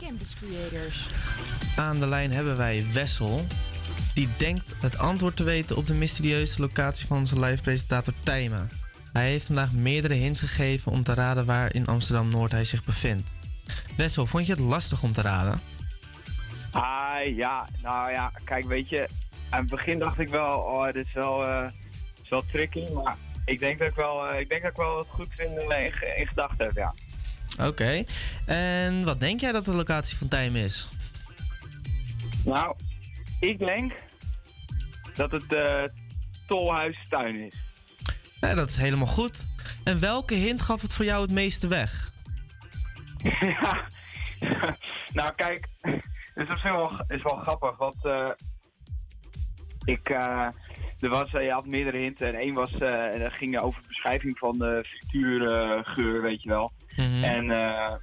[0.00, 1.06] Campus Creators.
[1.76, 3.44] Aan de lijn hebben wij Wessel.
[4.14, 8.66] Die denkt het antwoord te weten op de mysterieuze locatie van onze live-presentator Tijma.
[9.12, 13.30] Hij heeft vandaag meerdere hints gegeven om te raden waar in Amsterdam-Noord hij zich bevindt.
[13.96, 15.60] Wessel, vond je het lastig om te raden?
[16.70, 19.08] Ah, ja, nou ja, kijk, weet je,
[19.48, 21.68] aan het begin dacht ik wel, oh, dit is wel, eh,
[22.22, 24.94] is wel tricky, maar ik denk dat ik wel, eh, ik denk dat ik wel
[24.94, 26.94] wat goed in, eh, in, ge- in gedachten heb, ja.
[27.66, 28.04] Oké.
[28.46, 30.88] En wat denk jij dat de locatie van Tijma is?
[32.44, 32.76] Nou,
[33.40, 33.92] ik denk
[35.16, 35.90] dat het de
[36.46, 37.54] Tolhuistuin is.
[38.40, 39.46] Dat is helemaal goed.
[39.84, 42.10] En welke hint gaf het voor jou het meeste weg?
[43.60, 43.88] ja,
[45.12, 45.68] nou kijk,
[46.34, 48.30] het is op zich wel, is wel grappig, want eh,
[49.84, 50.08] ik,
[51.02, 54.38] er was, eh, je had meerdere hinten en één was, dat ging over de beschrijving
[54.38, 56.70] van de frituurgeur, weet je wel.
[57.22, 57.94] En eh,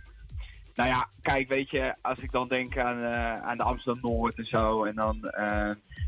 [0.76, 3.04] nou ja, kijk, weet je, als ik dan denk aan,
[3.44, 5.20] aan de Amsterdam-Noord en zo, en dan,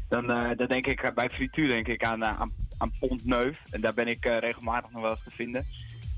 [0.10, 3.60] dan, dan denk ik bij frituur denk ik aan, aan, aan Pont Neuf.
[3.70, 5.66] En daar ben ik regelmatig nog wel eens te vinden.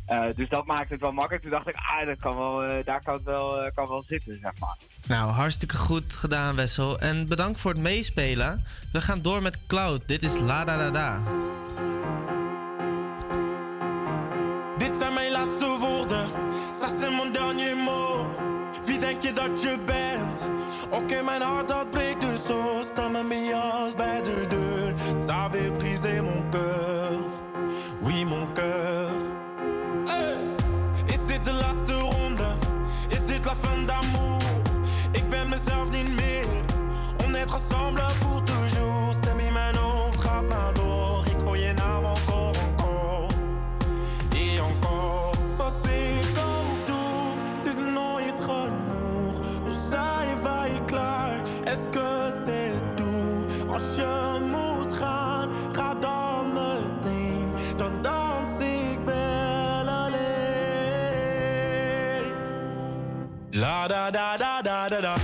[0.06, 1.42] Eh, dus dat maakt het wel makkelijk.
[1.42, 4.04] Toen dacht ik, ah, dat kan wel, eh, daar kan het wel, eh, kan wel
[4.08, 4.78] zitten, zeg maar.
[5.08, 7.00] Nou, hartstikke goed gedaan, Wessel.
[7.00, 8.64] En bedankt voor het meespelen.
[8.92, 10.08] We gaan door met Cloud.
[10.08, 11.20] Dit is La Da Da Da.
[14.78, 16.30] Dit zijn mijn laatste woorden,
[16.72, 18.26] ça c'est mon dernier mot.
[18.86, 20.44] Wie denk je dat je bent?
[20.90, 22.82] Oké, mijn hart dat breekt dus zo.
[22.82, 24.94] Sta met mijn jas bij de deur.
[25.22, 27.20] Ça avait brisé mon cœur,
[28.02, 29.23] oui mon cœur.
[37.44, 38.94] Est ensemble pour toujours.
[40.50, 41.24] Maar door.
[41.26, 43.28] Ik hoor je naam encore.
[44.30, 49.36] Et encore, wat ik ook doe, het is nooit genoeg.
[49.64, 51.42] Hoe zijn wij klaar?
[51.64, 53.72] Est-ce que c'est tout?
[53.74, 57.54] Als je moet gaan, ga dan meteen.
[57.76, 59.22] Dan dans ik wel.
[63.52, 65.16] La da da da da da da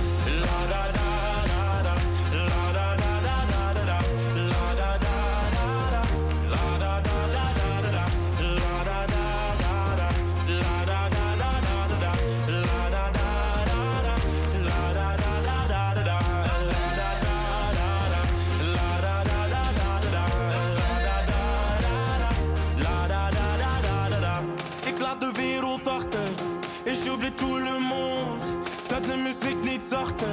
[29.90, 30.30] zachte.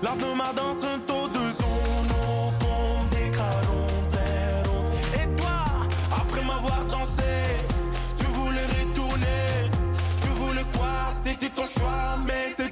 [0.00, 2.06] Laat me maar dansen tot de zon
[2.46, 3.14] opkomt.
[5.20, 5.58] Et toi,
[6.20, 7.32] après m'avoir dansé,
[8.18, 9.70] tu voulais retourner.
[10.22, 10.94] Tu voulais quoi?
[11.24, 12.71] C'était ton choix, mais c'est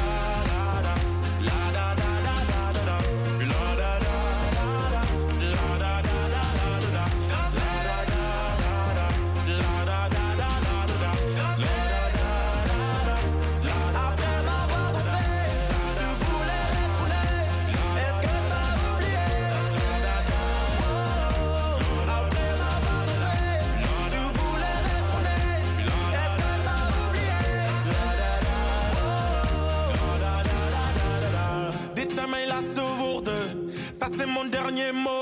[34.49, 35.20] dernier mot.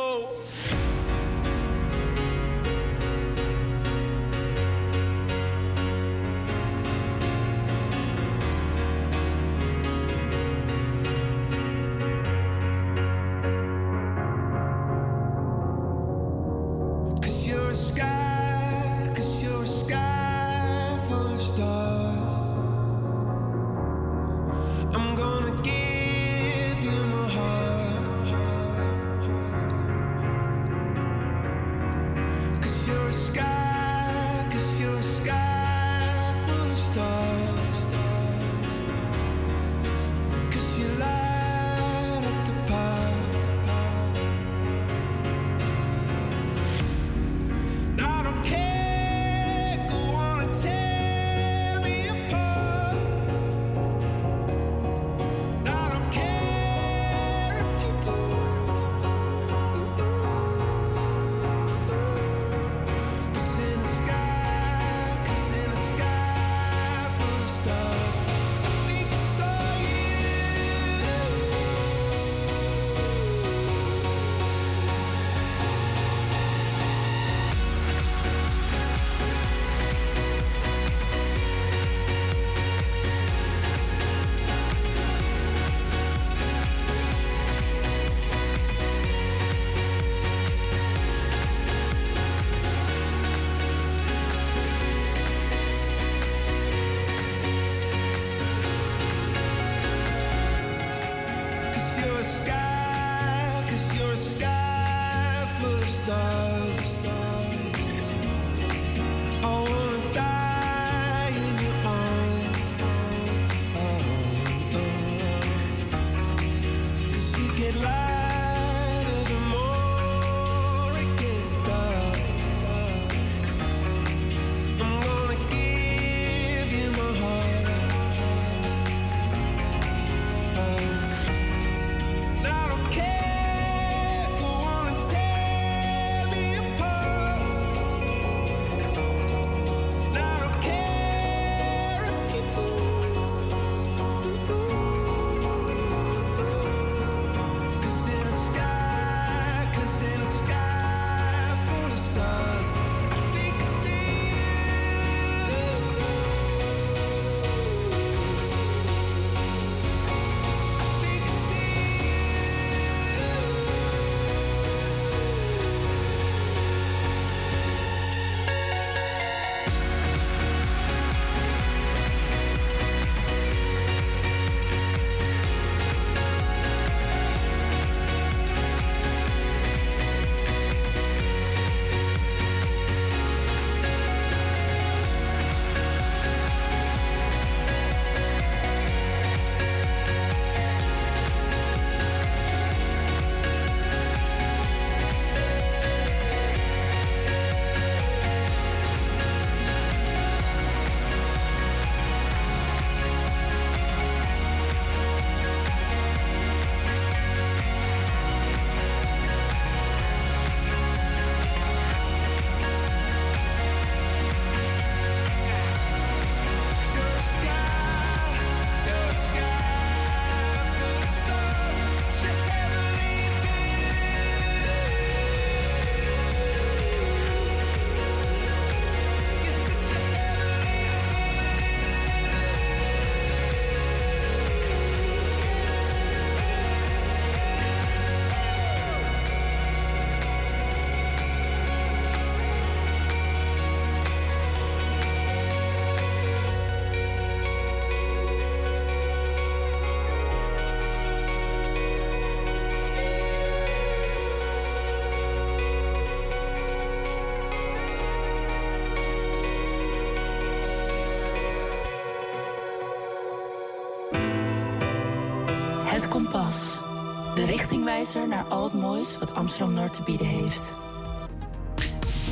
[266.31, 270.73] De richtingwijzer naar al het moois wat Amsterdam-Noord te bieden heeft.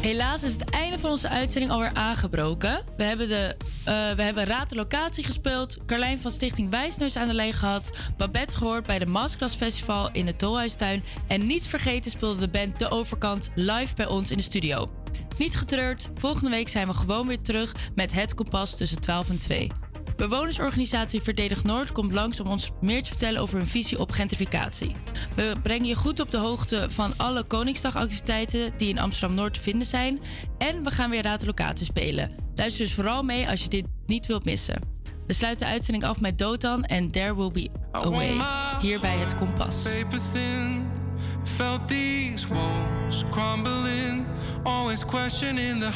[0.01, 2.79] Helaas is het einde van onze uitzending alweer aangebroken.
[2.97, 7.27] We hebben, de, eh, we hebben Raad de Locatie gespeeld, Carlijn van Stichting Wijsneus aan
[7.27, 12.11] de lijn gehad, Babette gehoord bij de Masterclass Festival in de Tolhuistuin en niet vergeten
[12.11, 14.89] speelde de band De Overkant live bij ons in de studio.
[15.37, 19.37] Niet getreurd, volgende week zijn we gewoon weer terug met Het Kompas tussen 12 en
[19.37, 19.71] 2.
[20.17, 24.95] Bewonersorganisatie Verdedig Noord komt langs om ons meer te vertellen over hun visie op gentrificatie.
[25.35, 29.61] We brengen je goed op de hoogte van alle Koningsdagactiviteiten die in Amsterdam Noord te
[29.61, 30.19] vinden zijn.
[30.57, 32.35] En we gaan weer Raad Locatie spelen.
[32.55, 34.81] Luister dus vooral mee als je dit niet wilt missen.
[35.27, 38.37] We sluiten de uitzending af met Dotan en There Will Be A Way.
[38.81, 39.87] Hier bij het kompas.
[41.43, 43.23] Felt these walls
[44.63, 45.91] always the.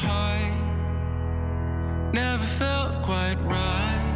[2.12, 4.11] Never felt quite right.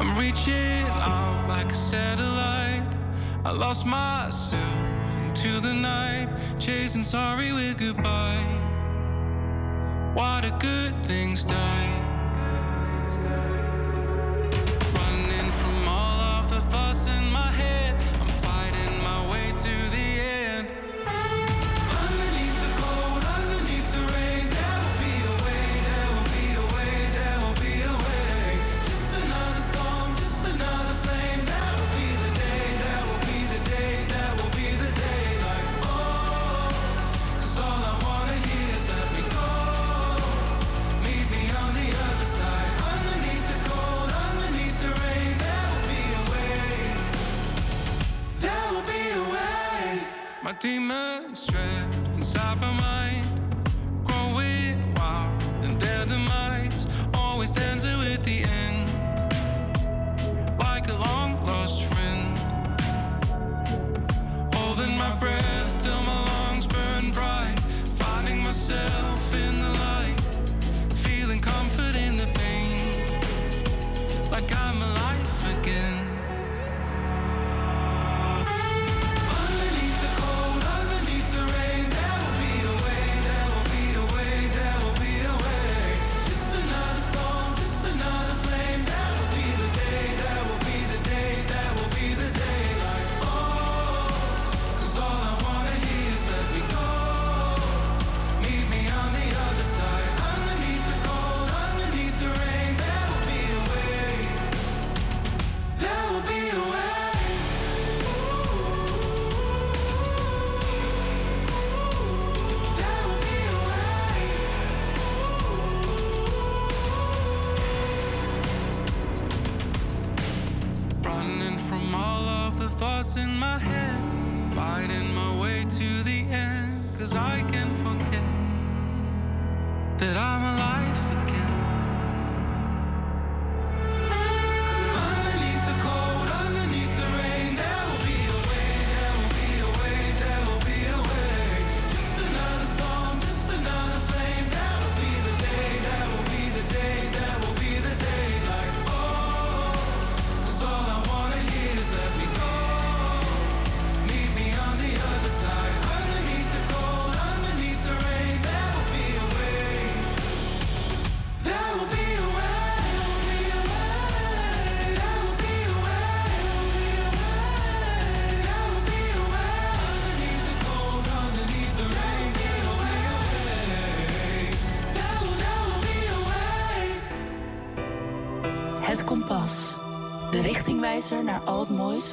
[0.00, 2.86] I'm reaching out like a satellite.
[3.44, 6.28] I lost myself into the night,
[6.60, 8.44] chasing sorry with goodbye.
[10.14, 12.07] Why do good things die?
[50.48, 53.07] My demons trapped inside my mind.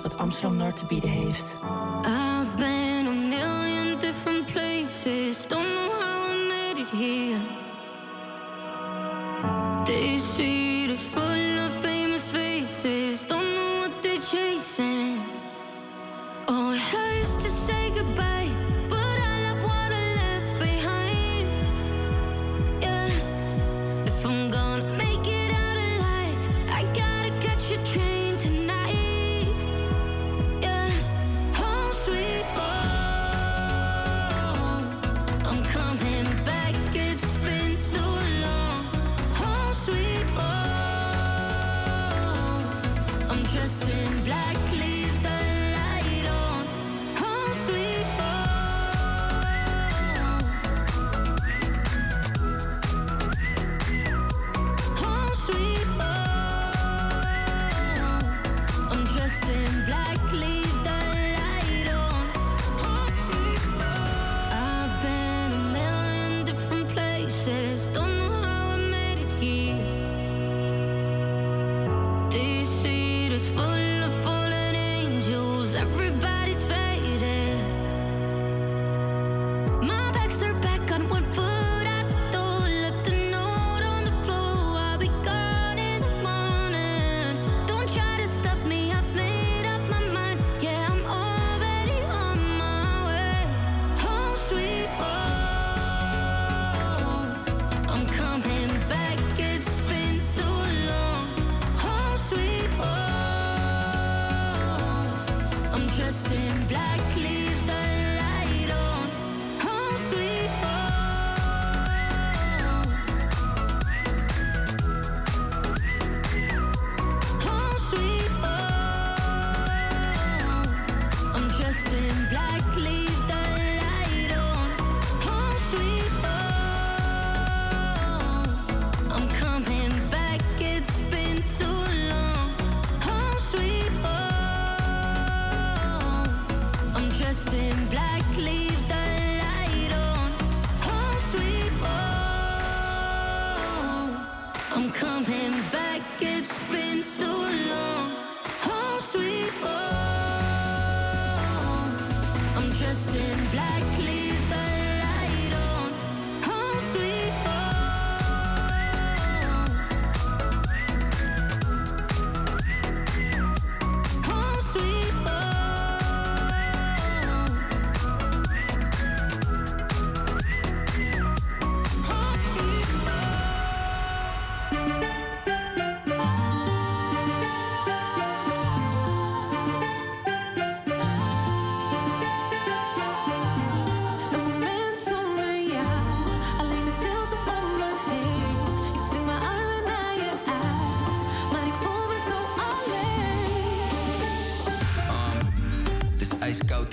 [0.06, 1.55] wat Amsterdam Noord te bieden heeft.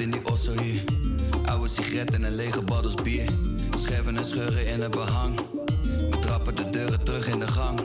[0.03, 0.83] In die osso hier.
[1.47, 3.29] Oude sigaret en een lege baddels bier.
[3.77, 5.41] Scherven en scheuren in het behang.
[6.11, 7.81] We trappen de deuren terug in de gang.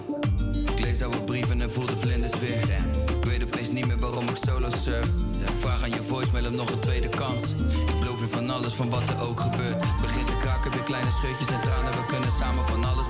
[0.71, 2.61] Ik lees oude brieven en voel de vlinders weer.
[3.17, 5.09] Ik weet opeens niet meer waarom ik solo surf.
[5.59, 7.43] Vraag aan je voicemail om nog een tweede kans.
[7.87, 9.79] Ik beloof je van alles, van wat er ook gebeurt.
[10.01, 11.91] Begint te kraken, weer kleine scheutjes en tranen.
[11.91, 13.09] We kunnen samen van alles